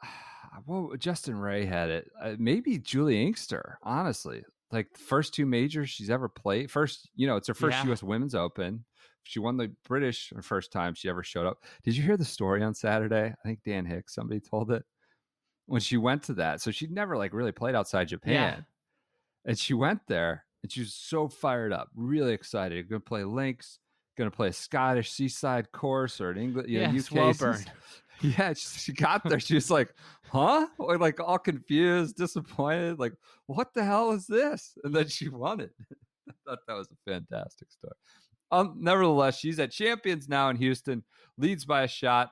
[0.66, 2.10] well, Justin Ray had it.
[2.22, 3.78] Uh, maybe Juli Inkster.
[3.82, 6.70] Honestly, like the first two majors she's ever played.
[6.70, 7.86] First, you know, it's her first Yeah.
[7.86, 8.02] U.S.
[8.02, 8.84] Women's Open.
[9.24, 11.64] She won the British her first time she ever showed up.
[11.84, 13.34] Did you hear the story on Saturday?
[13.44, 14.84] I think Dan Hicks, somebody told it
[15.66, 16.60] when she went to that.
[16.60, 18.34] So she'd never like really played outside Japan.
[19.44, 22.88] And she went there and she was so fired up, really excited.
[22.88, 23.78] Gonna play links,
[24.16, 27.56] gonna play a Scottish seaside course or an English, you know, Yeah, UK.
[28.38, 29.40] Yeah, she, she got there.
[29.40, 29.94] She was like,
[30.30, 30.66] huh?
[30.78, 33.14] Or like all confused, disappointed, like,
[33.46, 34.76] what the hell is this?
[34.84, 35.70] And then she won it.
[36.28, 37.94] I thought that was a fantastic story.
[38.52, 41.02] Um, nevertheless, she's at Champions now in Houston,
[41.38, 42.30] leads by a shot.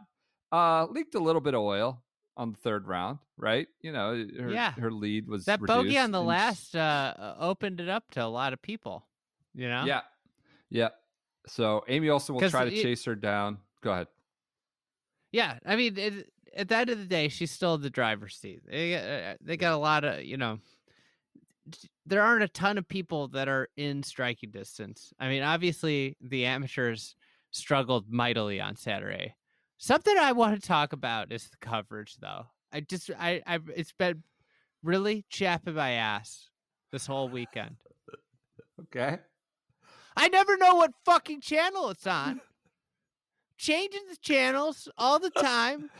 [0.52, 2.02] Uh, leaked a little bit of oil
[2.36, 3.66] on the third round, right?
[3.80, 4.72] You know, her, Yeah.
[4.72, 8.26] her lead was that bogey on the last uh, uh, opened it up to a
[8.26, 9.06] lot of people.
[9.54, 9.84] You know.
[9.84, 10.00] Yeah,
[10.70, 10.88] yeah.
[11.46, 13.58] So Amy Olson will try to it- chase her down.
[13.82, 14.08] Go ahead.
[15.32, 18.36] Yeah, I mean, it, at the end of the day, she's still in the driver's
[18.36, 18.62] seat.
[18.66, 20.58] They got, uh, they got a lot of, you know,
[22.06, 25.12] there aren't a ton of people that are in striking distance.
[25.20, 27.14] I mean, obviously, the amateurs
[27.50, 29.34] struggled mightily on Saturday.
[29.76, 32.46] Something I want to talk about is the coverage, though.
[32.72, 34.22] I just, I, I, it's been
[34.82, 36.48] really chapping my ass
[36.90, 37.76] this whole weekend.
[38.80, 39.18] Okay.
[40.16, 42.40] I never know what fucking channel it's on.
[43.58, 45.90] Changing the channels all the time.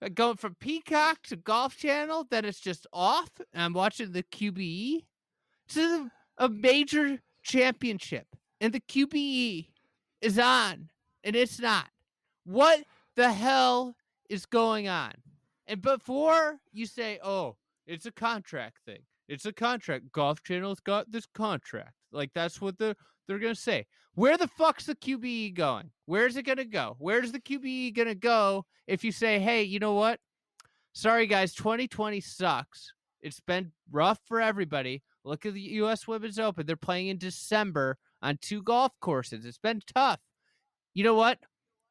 [0.00, 4.22] Uh, Going from Peacock to Golf Channel, then it's just off, and I'm watching the
[4.22, 5.04] QBE.
[5.70, 8.26] To the a major championship
[8.60, 9.68] and the QBE
[10.20, 10.88] is on
[11.24, 11.88] and it's not.
[12.44, 12.84] What
[13.14, 13.96] the hell
[14.28, 15.12] is going on?
[15.66, 20.12] And before you say, oh, it's a contract thing, it's a contract.
[20.12, 21.92] Golf Channel's got this contract.
[22.12, 23.86] Like that's what the they're gonna say.
[24.16, 25.90] Where the fuck's the QBE going?
[26.06, 26.96] Where's it gonna go?
[26.98, 30.20] Where's the QBE gonna go if you say, hey, you know what?
[30.94, 32.94] Sorry guys, 2020 sucks.
[33.20, 35.02] It's been rough for everybody.
[35.22, 36.64] Look at the US Women's Open.
[36.64, 39.44] They're playing in December on two golf courses.
[39.44, 40.20] It's been tough.
[40.94, 41.38] You know what?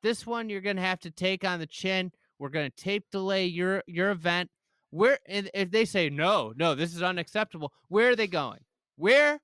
[0.02, 2.12] This one you're gonna have to take on the chin.
[2.40, 4.50] We're gonna tape delay your your event.
[4.90, 7.72] Where if they say no, no, this is unacceptable.
[7.88, 8.62] Where are they going?
[8.96, 9.40] Where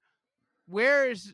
[0.65, 1.31] where is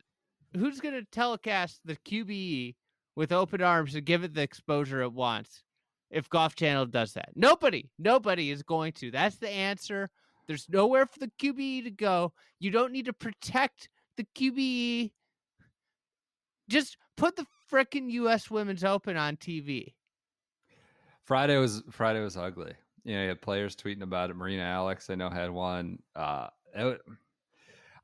[0.56, 2.74] who's going to telecast the QBE
[3.16, 5.62] with open arms and give it the exposure it wants
[6.10, 7.30] if Golf Channel does that?
[7.34, 7.90] Nobody.
[7.98, 9.10] Nobody is going to.
[9.10, 10.10] That's the answer.
[10.46, 12.32] There's nowhere for the QBE to go.
[12.58, 15.12] You don't need to protect the QBE.
[16.68, 18.50] Just put the frickin' U.S.
[18.50, 19.94] Women's Open on TV.
[21.24, 22.72] Friday was Friday was ugly.
[23.04, 24.36] You know, you had players tweeting about it.
[24.36, 25.98] Marina Alex, I know, had one.
[26.16, 27.00] Uh, it,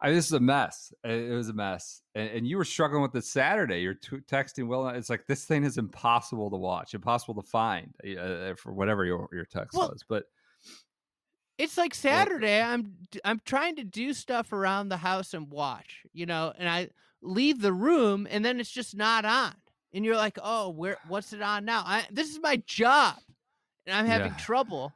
[0.04, 0.92] I mean, this is a mess.
[1.02, 3.80] It, was a mess, and, and, you were struggling with it Saturday.
[3.80, 4.86] You're t- texting Will.
[4.88, 9.30] It's like this thing is impossible to watch, impossible to find uh, for whatever your
[9.32, 10.04] your text well, was.
[10.06, 10.24] But
[11.56, 12.60] it's like Saturday.
[12.60, 12.92] I'm
[13.24, 16.90] I'm trying to do stuff around the house and watch, you know, and I
[17.22, 19.54] leave the room and then it's just not on.
[19.94, 23.16] And you're like, "Oh, where what's it on now?" I, this is my job.
[23.86, 24.44] And I'm having yeah.
[24.44, 24.92] trouble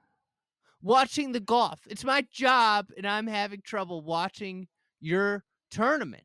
[0.82, 1.80] watching the golf.
[1.88, 4.68] It's my job and I'm having trouble watching
[5.00, 6.24] your tournament.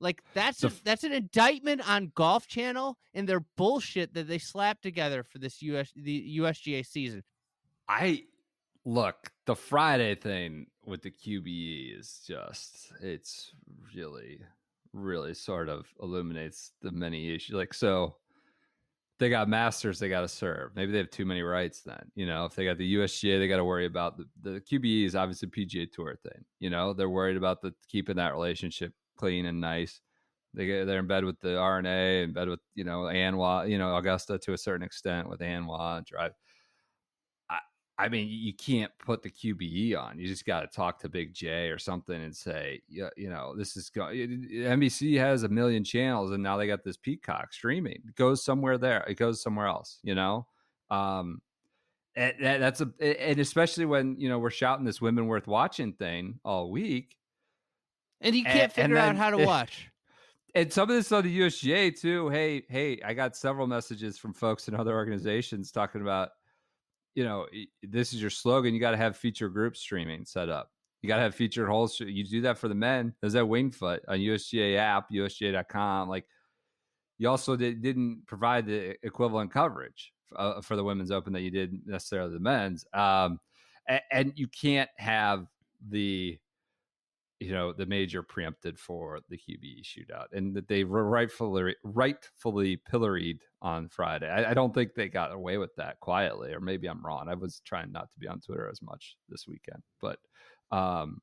[0.00, 4.82] Like that's a, that's an indictment on Golf Channel and their bullshit that they slapped
[4.82, 7.22] together for this US the USGA season.
[7.88, 8.24] I
[8.84, 13.52] look, the Friday thing with the QBE is just it's
[13.94, 14.40] really
[14.92, 17.54] really sort of illuminates the many issues.
[17.54, 18.16] Like so
[19.18, 20.72] they got masters they got to serve.
[20.74, 22.10] Maybe they have too many rights then.
[22.14, 25.06] You know, if they got the USGA, they got to worry about the, the QBE
[25.06, 26.44] is obviously PGA Tour thing.
[26.60, 30.00] You know, they're worried about the keeping that relationship clean and nice.
[30.54, 33.78] They get, they're in bed with the R&A, in bed with you know Anwa, you
[33.78, 36.32] know Augusta to a certain extent with Anwa drive.
[37.98, 40.18] I mean, you can't put the QBE on.
[40.18, 43.54] You just got to talk to Big J or something and say, yeah, you know,
[43.56, 44.48] this is going.
[44.52, 48.02] NBC has a million channels, and now they got this Peacock streaming.
[48.06, 49.02] It goes somewhere there.
[49.08, 49.98] It goes somewhere else.
[50.02, 50.46] You know,
[50.90, 51.40] um,
[52.16, 56.38] and that's a and especially when you know we're shouting this "women worth watching" thing
[56.44, 57.16] all week,
[58.20, 59.88] and you can't and, figure and out how to watch.
[60.54, 62.28] And some of this on the USGA too.
[62.30, 66.30] Hey, hey, I got several messages from folks in other organizations talking about
[67.16, 67.46] you know,
[67.82, 68.74] this is your slogan.
[68.74, 70.70] You got to have feature group streaming set up.
[71.00, 71.98] You got to have featured holes.
[71.98, 73.14] You do that for the men.
[73.20, 76.08] There's that Winged Foot on USGA app, USGA.com.
[76.10, 76.26] Like,
[77.18, 81.50] you also did, not provide the equivalent coverage uh, for the women's open that you
[81.50, 82.84] did necessarily the men's.
[82.92, 83.40] Um,
[83.88, 85.46] and, and you can't have
[85.88, 86.38] the
[87.40, 92.76] you know the major preempted for the QBE Shootout, and that they were rightfully rightfully
[92.76, 94.28] pilloried on Friday.
[94.28, 97.28] I, I, don't think they got away with that quietly, or maybe I'm wrong.
[97.28, 100.18] I was trying not to be on Twitter as much this weekend, but
[100.70, 101.20] um,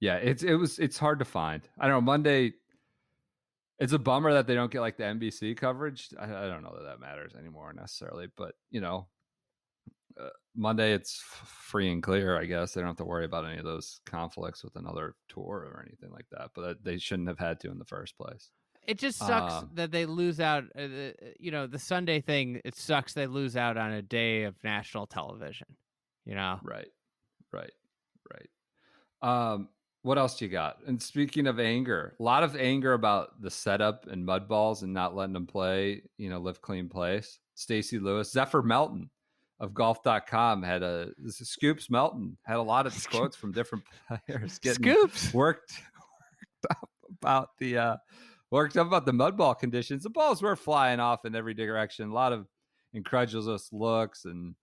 [0.00, 1.62] yeah, it's it was it's hard to find.
[1.78, 2.52] I don't know Monday.
[3.80, 6.08] It's a bummer that they don't get like the NBC coverage.
[6.18, 9.08] I, I don't know that that matters anymore necessarily, but you know
[10.56, 12.38] Monday it's free and clear.
[12.38, 15.68] I guess they don't have to worry about any of those conflicts with another tour
[15.72, 16.50] or anything like that.
[16.54, 18.50] But they shouldn't have had to in the first place.
[18.86, 20.64] It just sucks um, that they lose out.
[20.76, 22.60] Uh, uh, you know, the Sunday thing.
[22.64, 25.68] It sucks they lose out on a day of national television.
[26.24, 26.88] You know, right,
[27.52, 27.72] right,
[28.32, 29.52] right.
[29.52, 29.68] Um,
[30.02, 30.78] what else do you got?
[30.86, 34.92] And speaking of anger, a lot of anger about the setup and mud balls and
[34.92, 36.02] not letting them play.
[36.16, 37.38] You know, live clean place.
[37.54, 39.10] Stacy Lewis, Zephyr Melton
[39.60, 43.84] of golf.com had a Scoops Melton had a lot of quotes from different
[44.26, 45.72] players getting Scoops worked,
[46.62, 47.96] worked up about the uh
[48.50, 50.02] worked up about the mud ball conditions.
[50.02, 52.08] The balls were flying off in every direction.
[52.08, 52.46] A lot of
[52.94, 54.54] incredulous looks and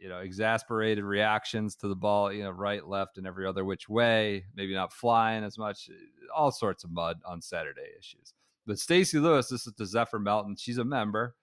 [0.00, 3.88] you know exasperated reactions to the ball, you know, right, left, and every other which
[3.88, 4.44] way.
[4.54, 5.90] Maybe not flying as much.
[6.34, 8.32] All sorts of mud on Saturday issues.
[8.64, 10.56] But Stacy Lewis, this is the Zephyr Melton.
[10.56, 11.36] She's a member,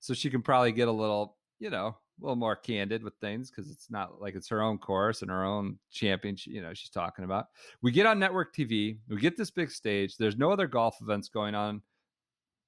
[0.00, 3.50] so she can probably get a little, you know, a little more candid with things
[3.50, 6.52] because it's not like it's her own course and her own championship.
[6.52, 7.46] You know, she's talking about.
[7.82, 8.98] We get on network TV.
[9.08, 10.16] We get this big stage.
[10.16, 11.82] There's no other golf events going on.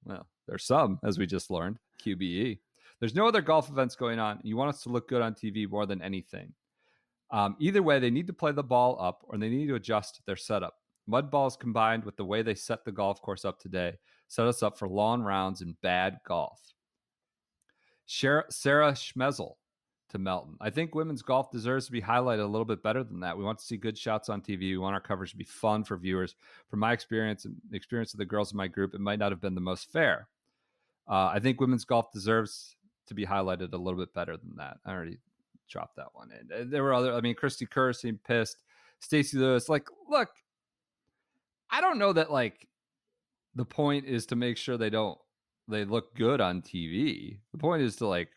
[0.05, 1.77] Well, there's some, as we just learned.
[2.03, 2.59] QBE.
[2.99, 4.39] There's no other golf events going on.
[4.43, 6.53] You want us to look good on TV more than anything.
[7.31, 10.21] Um, either way, they need to play the ball up or they need to adjust
[10.25, 10.75] their setup.
[11.07, 13.93] Mud balls combined with the way they set the golf course up today
[14.27, 16.59] set us up for long rounds and bad golf.
[18.07, 19.55] Sarah, Schmelzel
[20.09, 20.55] to Melton.
[20.61, 23.37] I think women's golf deserves to be highlighted a little bit better than that.
[23.37, 24.59] We want to see good shots on TV.
[24.59, 26.35] We want our coverage to be fun for viewers.
[26.69, 29.41] From my experience and experience of the girls in my group, it might not have
[29.41, 30.27] been the most fair.
[31.07, 32.77] Uh, I think women's golf deserves
[33.07, 34.77] to be highlighted a little bit better than that.
[34.85, 35.17] I already
[35.69, 36.31] dropped that one.
[36.31, 37.13] Uh, there were other.
[37.13, 38.57] I mean, Cristie Kerr seemed pissed.
[38.99, 40.29] Stacy Lewis, like, look,
[41.69, 42.67] I don't know that like
[43.55, 45.19] the point is to make sure they don't
[45.67, 47.39] they look good on TV.
[47.51, 48.31] The point is to like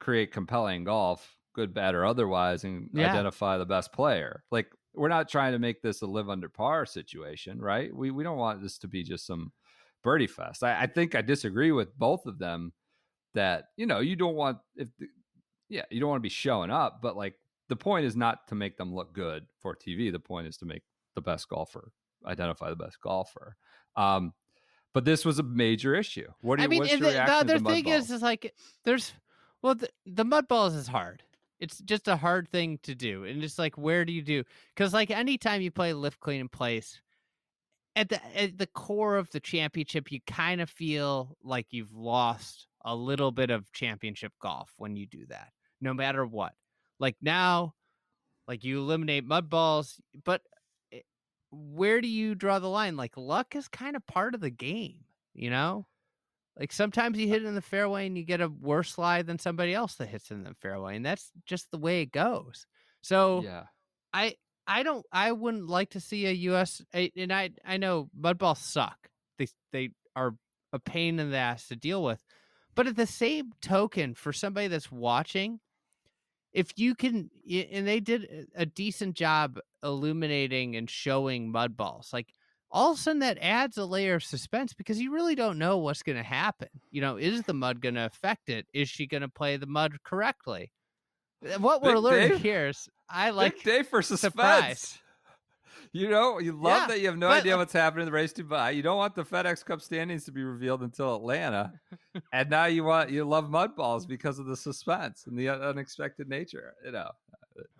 [0.00, 2.98] create compelling golf, good, bad, or otherwise, and Yeah.
[2.98, 4.44] identify the best player.
[4.50, 7.94] Like we're not trying to make this a live under par situation, right?
[7.94, 9.52] We we don't want this to be just some
[10.02, 10.62] birdie fest.
[10.62, 12.72] I, I think I disagree with both of them
[13.34, 15.08] that you know you don't want if the,
[15.68, 18.54] yeah you don't want to be showing up, but like the point is not to
[18.54, 20.10] make them look good for TV.
[20.10, 20.82] The point is to make
[21.14, 21.92] the best golfer
[22.26, 23.56] identify the best golfer.
[23.96, 24.32] Um,
[24.96, 26.26] but this was a major issue.
[26.40, 28.10] What do you, I mean, what's your the, the other the thing is, balls?
[28.12, 29.12] is like there's
[29.60, 31.22] well, the, the mud balls is hard.
[31.60, 34.42] It's just a hard thing to do, and it's like where do you do?
[34.74, 37.02] Because like anytime you play lift clean in place,
[37.94, 42.66] at the at the core of the championship, you kind of feel like you've lost
[42.82, 46.54] a little bit of championship golf when you do that, no matter what.
[46.98, 47.74] Like now,
[48.48, 50.40] like you eliminate mud balls, but
[51.56, 52.96] where do you draw the line?
[52.96, 55.04] Like luck is kind of part of the game,
[55.34, 55.86] you know.
[56.58, 59.26] Like sometimes you uh hit it in the fairway and you get a worse slide
[59.26, 62.66] than somebody else that hits in the fairway, and that's just the way it goes.
[63.02, 63.64] So yeah,
[64.12, 64.36] I
[64.66, 68.60] I don't I wouldn't like to see a US and I I know mud balls
[68.60, 68.96] suck.
[69.38, 70.34] They they are
[70.72, 72.24] a pain in the ass to deal with.
[72.74, 75.60] But at the same token, for somebody that's watching,
[76.52, 82.32] if you can and they did a- decent job illuminating and showing mud balls, like
[82.70, 85.78] all of a sudden that adds a layer of suspense because you really don't know
[85.78, 86.68] what's going to happen.
[86.90, 88.66] You know, is the mud going to affect it?
[88.72, 90.72] Is she going to play the mud correctly?
[91.44, 92.42] Uh, What we're Big learning Dave?
[92.42, 94.32] here is I like like day for suspense.
[94.34, 94.98] surprise.
[95.92, 98.12] You know, you love Yeah, that you have no but, idea what's happening in the
[98.12, 98.74] race to Dubai.
[98.74, 101.72] You don't want the FedEx Cup standings to be revealed until Atlanta,
[102.32, 106.28] and now you want you love mud balls because of the suspense and the unexpected
[106.28, 106.74] nature.
[106.84, 107.10] You know,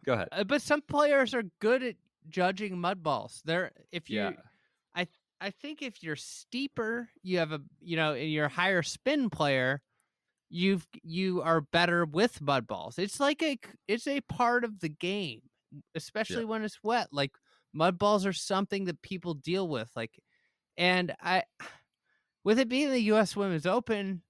[0.05, 0.29] go ahead.
[0.33, 1.97] Uh, but some players are good at
[2.29, 3.43] judging mud balls.
[3.45, 4.33] They're if you Yeah,
[4.95, 5.07] I
[5.41, 9.31] I think if you're steeper, you have a you know, and you're a higher spin
[9.31, 9.83] player,
[10.49, 12.99] you've you are better with mud balls.
[12.99, 15.43] It's like a it's a part of the game,
[15.95, 17.09] especially when it's wet.
[17.13, 17.33] Like
[17.77, 19.91] mud balls are something that people deal with.
[19.95, 20.19] Like,
[20.77, 21.45] and I,
[22.45, 23.37] with it being the U.S.
[23.37, 24.23] Women's Open.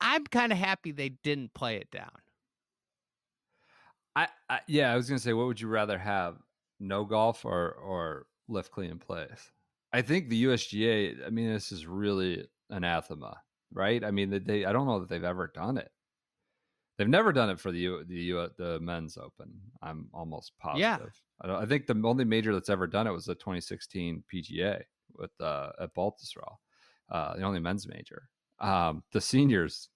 [0.00, 2.10] I'm kind of happy they didn't play it down.
[4.16, 6.36] I, I yeah, I was gonna say, what would you rather have,
[6.80, 9.52] no golf or or left clean in place?
[9.92, 11.26] I think the USGA.
[11.26, 13.36] I mean, this is really anathema,
[13.72, 14.02] right?
[14.02, 14.64] I mean, they.
[14.64, 15.90] I don't know that they've ever done it.
[17.00, 19.50] They've never done it for the U, the U, the men's open.
[19.80, 20.82] I'm almost positive.
[20.82, 20.98] Yeah.
[21.40, 24.82] I, don't, I think the only major that's ever done it was the 2016 PGA
[25.16, 26.56] with uh, at Baltusrol,
[27.10, 28.28] uh, the only men's major.
[28.58, 29.88] Um, the seniors,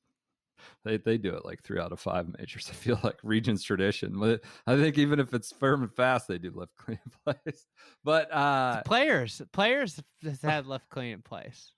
[0.83, 2.69] they they do it like three out of five majors.
[2.73, 4.19] I feel like Regions tradition.
[4.19, 7.67] But I think even if it's firm and fast, they do lift clean in place.
[8.03, 10.01] But uh, players, players
[10.43, 11.71] have left clean in place.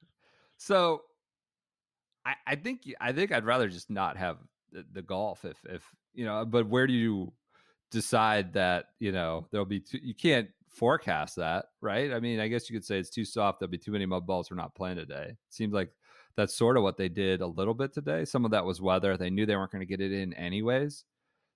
[0.56, 1.02] So
[2.24, 4.36] I, I think I think I'd rather just not have
[4.72, 6.44] the, the golf if if you know.
[6.44, 7.32] But where do you
[7.90, 12.12] decide that you know there'll be too, you can't forecast that, right?
[12.12, 13.60] I mean, I guess you could say it's too soft.
[13.60, 14.50] There'll be too many mud balls.
[14.50, 15.36] We're not playing today.
[15.50, 15.90] Seems like
[16.36, 18.24] that's sort of what they did a little bit today.
[18.24, 19.16] Some of that was weather.
[19.16, 21.04] They knew they weren't going to get it in anyways,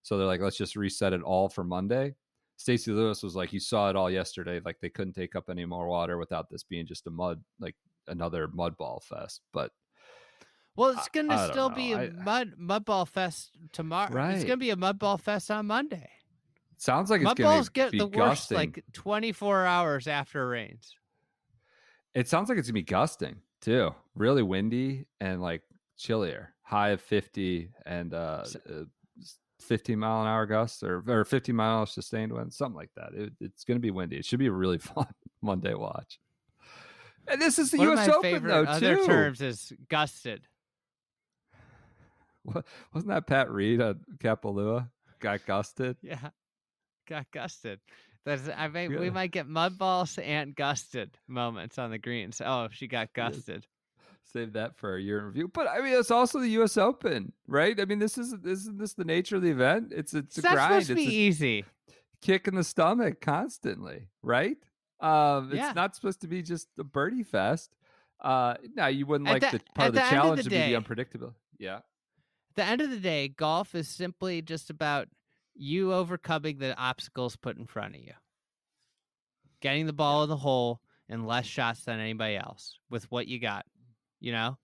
[0.03, 2.15] so they're like, let's just reset it all for Monday.
[2.57, 4.61] stacy Lewis was like, you saw it all yesterday.
[4.65, 7.75] Like they couldn't take up any more water without this being just a mud, like
[8.09, 9.41] another mud ball fest.
[9.53, 9.73] But
[10.81, 14.11] Well, it's going to still be a mud mud ball fest tomorrow.
[14.11, 14.35] Right.
[14.35, 16.09] It's going to be a mudball fest on Monday.
[16.79, 20.47] sounds like it's Mud going to get be the worst like 24 hours after it
[20.47, 20.97] rains.
[22.15, 23.95] it sounds like it's gonna be gusting too.
[24.15, 25.61] Really windy and like
[25.99, 26.55] chillier.
[26.63, 28.85] High of fifty and uh, So- uh,
[29.61, 33.13] 15 mile an hour gusts or or 50 mile sustained wind, something like that.
[33.13, 34.17] It, it's gonna be windy.
[34.17, 35.07] It should be a really fun
[35.43, 36.19] Monday watch.
[37.29, 38.09] And this is the One U.S.
[38.09, 39.07] Open favorite though other too.
[39.07, 40.41] terms is gusted.
[42.45, 42.63] Wa-
[42.95, 44.89] Wasn't that Pat Reed at Kapalua?
[45.21, 45.97] Got gusted.
[46.03, 46.31] Yeah,
[47.09, 47.81] got gusted.
[48.25, 52.41] That's I may we might get mud balls and gusted moments on the greens.
[52.45, 53.67] Oh, she got gusted.
[54.33, 55.49] Save that for a year in review.
[55.53, 56.77] But I mean, it's also the U.S.
[56.77, 57.79] Open, right?
[57.81, 59.93] I mean, this is isn't this the nature of the event?
[59.97, 60.85] It's it's It's a grind.
[60.85, 61.65] supposed to be It's a- easy.
[62.23, 64.59] kick in the stomach constantly, right?
[65.01, 65.73] Um, it's Yeah.
[65.75, 67.75] not supposed to be just a birdie fest.
[68.21, 70.43] Uh, now you wouldn't At like the- the, part of the end of challenge the
[70.45, 71.35] to be the unpredictable.
[71.59, 71.81] Yeah,
[72.55, 75.09] the end of the day, golf is simply just about
[75.55, 78.13] you overcoming the obstacles put in front of you,
[79.61, 83.39] getting the ball in the hole and less shots than anybody else with what you
[83.41, 83.67] got.
[84.21, 84.59] You know,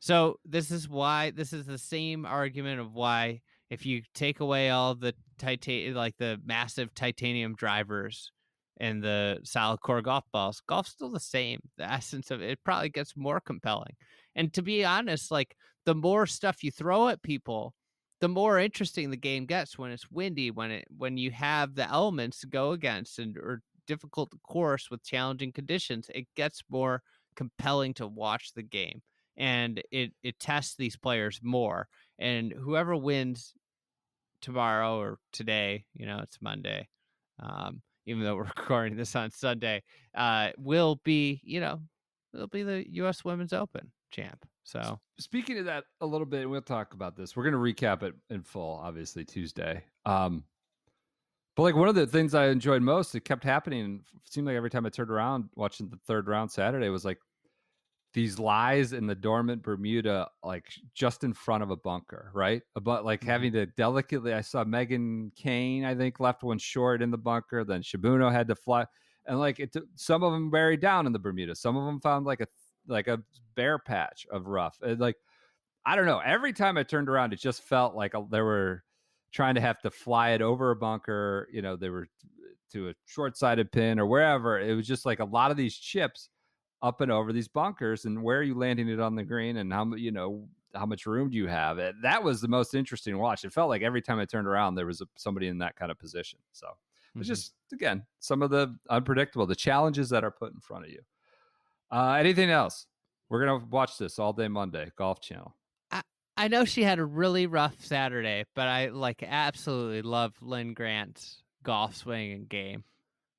[0.00, 3.40] so this is why this is the same argument of why
[3.70, 8.32] if you take away all the titan like the massive titanium drivers
[8.80, 11.60] and the solid core golf balls, golf's still the same.
[11.76, 13.94] The essence of it, it probably gets more compelling.
[14.34, 15.54] And to be honest, like
[15.90, 17.74] the more stuff you throw at people,
[18.20, 21.90] the more interesting the game gets when it's windy, when it when you have the
[21.90, 27.02] elements to go against and or difficult course with challenging conditions, it gets more
[27.34, 29.02] compelling to watch the game.
[29.36, 31.88] And it it tests these players more.
[32.20, 33.52] And whoever wins
[34.42, 36.86] tomorrow or today, you know, it's Monday.
[37.40, 39.82] Um, even though we're recording this on Sunday,
[40.14, 41.80] uh, will be, you know,
[42.32, 44.46] it'll be the US Women's Open champ.
[44.70, 47.36] So Speaking of that a little bit, we'll talk about this.
[47.36, 49.82] We're going to recap it in full, obviously Tuesday.
[50.06, 50.44] Um,
[51.56, 53.84] but like one of the things I enjoyed most, it kept happening.
[53.84, 57.04] and It seemed like every time I turned around watching the third round Saturday was
[57.04, 57.18] like
[58.14, 62.62] these lies in the dormant Bermuda, like just in front of a bunker, right?
[62.80, 67.10] But like having to delicately, I saw Megan Khang, I think, left one short in
[67.10, 67.64] the bunker.
[67.64, 68.86] Then Shibuno had to fly,
[69.26, 71.54] and like it, took some of them buried down in the Bermuda.
[71.54, 72.46] Some of them found like a
[72.86, 73.22] like a
[73.54, 74.80] bare patch of rough.
[74.82, 75.16] And like
[75.84, 76.20] I don't know.
[76.20, 78.84] Every time I turned around, it just felt like a, they were
[79.32, 81.48] trying to have to fly it over a bunker.
[81.52, 82.08] You know, they were
[82.72, 84.58] to a short-sided pin or wherever.
[84.60, 86.28] It was just like a lot of these chips
[86.82, 89.72] up and over these bunkers, and where are you landing it on the green, and
[89.72, 91.78] how you know how much room do you have?
[91.78, 93.44] It, that was the most interesting watch.
[93.44, 95.90] It felt like every time I turned around, there was a, somebody in that kind
[95.90, 96.38] of position.
[96.52, 96.72] So
[97.18, 97.28] it's Mhm.
[97.28, 101.02] just again some of the unpredictable, the challenges that are put in front of you.
[101.90, 102.86] Uh, anything else?
[103.28, 105.54] We're gonna watch this all day Monday, Golf Channel.
[105.90, 106.02] I
[106.36, 111.42] I know she had a really rough Saturday, but I like absolutely love Linn Grant's
[111.62, 112.84] golf swing and game.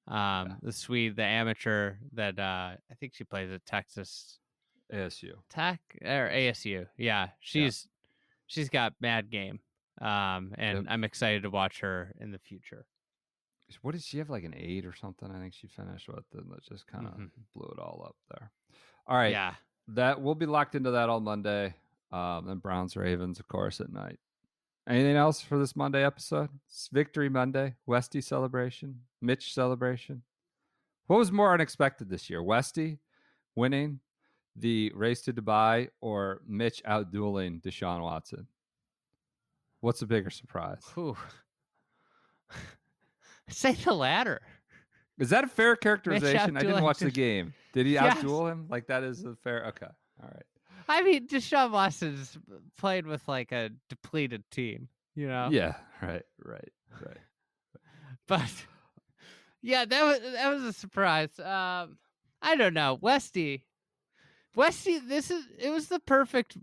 [0.08, 4.40] Um, the Swede, the amateur that uh, I think she plays at Texas
[4.94, 5.34] ASU.
[5.50, 6.88] Tech or ASU.
[6.98, 7.88] Yeah, she's
[8.48, 9.60] she's got mad game.
[10.02, 10.86] Um, and Yep.
[10.90, 12.86] I'm excited to watch her in the future.
[13.82, 14.30] What did she have?
[14.30, 15.30] Like an eight or something?
[15.32, 17.30] I think she finished with, and that just kind of Mhm.
[17.54, 18.52] blew it all up there.
[19.08, 19.56] All right, Yeah,
[19.90, 21.76] that we'll be locked into that on Monday.
[22.12, 24.20] Um, and Browns Ravens, of course, at night.
[24.88, 26.50] Anything else for this Monday episode?
[26.68, 30.24] It's Victory Monday, Westy celebration, Mitch celebration.
[31.08, 32.44] What was more unexpected this year?
[32.44, 33.00] Westy
[33.56, 34.02] winning
[34.56, 38.48] the race to Dubai or Mitch outdueling Deshaun Watson?
[39.80, 40.84] What's the bigger surprise?
[43.50, 44.42] Say the latter.
[45.18, 46.58] Is that a fair characterization?
[46.58, 47.54] I didn't watch the game.
[47.74, 48.18] Did he Yes.
[48.18, 48.68] outduel him?
[48.70, 49.68] Like that is a fair.
[49.68, 49.88] Okay,
[50.22, 50.44] all right.
[50.88, 52.38] I mean, Deshaun Watson's
[52.78, 55.50] played with like a depleted team, you know.
[55.52, 56.72] Yeah, right, right,
[57.02, 57.18] right.
[58.28, 58.52] but
[59.62, 61.38] yeah, that was that was a surprise.
[61.40, 61.98] Um,
[62.42, 63.64] I don't know, Westy.
[64.56, 66.58] Westy, this is it was the perfect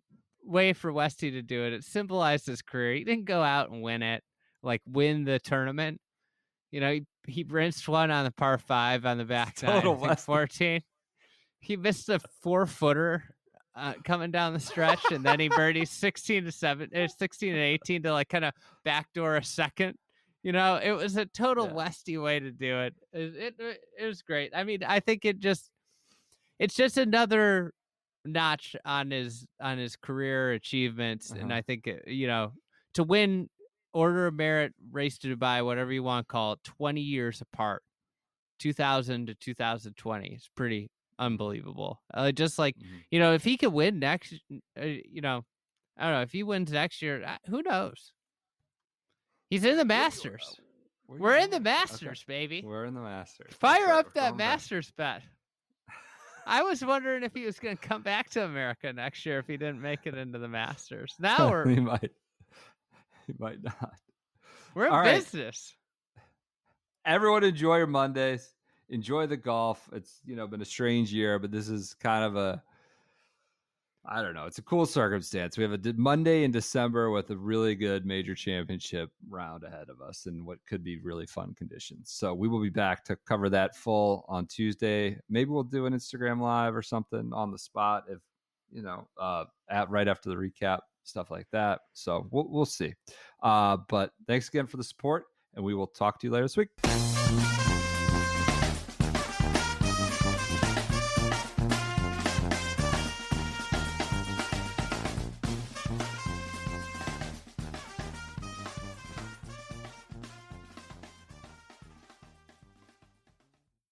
[0.45, 1.72] way for Westy to do it.
[1.72, 2.95] It symbolized his career.
[2.95, 4.24] He didn't go out and win it,
[4.62, 6.01] like win the tournament.
[6.71, 10.21] You know, he, he rinsed one on the par five on the back Total think
[10.21, 10.83] fourteen.
[11.61, 13.25] He missed a four footer
[13.75, 17.62] uh, coming down the stretch, and then he birdied sixteen to seven, uh, sixteen and
[17.62, 18.53] eighteen to like kind of
[18.85, 19.95] backdoor a second.
[20.43, 21.73] You know, it was a total Yeah.
[21.73, 22.95] Westy way to do it.
[23.12, 23.55] It, it.
[23.59, 24.53] it it was great.
[24.55, 25.71] I mean, I think it just
[26.59, 27.73] it's just another
[28.25, 31.59] notch on his on his career achievements, and Uh-huh.
[31.59, 32.53] I think uh, you know
[32.95, 33.49] to win
[33.93, 37.82] Order of Merit Race to Dubai, whatever you want to call it, twenty years apart,
[38.59, 40.28] two thousand to two thousand twenty.
[40.34, 42.01] It's pretty unbelievable.
[42.14, 43.03] Uh, just like Mhm.
[43.11, 44.34] you know, if he could win next,
[44.80, 45.45] uh, you know,
[45.97, 47.24] I don't know if he wins next year.
[47.24, 48.12] uh, Who knows?
[49.51, 50.61] He's in the Masters.
[51.07, 51.62] Where We're in the going?
[51.66, 51.80] Okay.
[51.80, 52.62] Masters, baby.
[52.64, 53.55] We're in the Masters.
[53.55, 54.36] Fire up that going back.
[54.36, 55.22] Masters bet.
[56.47, 59.47] I was wondering if he was going to come back to America next year if
[59.47, 61.14] he didn't make it into the Masters.
[61.18, 62.12] Now we're he might.
[63.39, 63.93] Might not.
[64.74, 65.16] we're in All right.
[65.16, 65.74] business.
[67.05, 68.55] Everyone enjoy your Mondays.
[68.91, 69.89] Enjoy the golf.
[69.93, 72.62] It's you know been a strange year, but this is kind of a
[74.11, 74.47] I don't know.
[74.47, 75.59] It's a cool circumstance.
[75.59, 80.01] We have a Monday in December with a really good major championship round ahead of
[80.01, 82.11] us and what could be really fun conditions.
[82.11, 85.18] So we will be back to cover that full on Tuesday.
[85.29, 88.20] Maybe we'll do an Instagram live or something on the spot if
[88.72, 91.81] you know uh, at right after the recap stuff like that.
[91.93, 92.95] So we'll we'll see.
[93.43, 96.57] Uh, but thanks again for the support, and we will talk to you later this
[96.57, 97.47] week.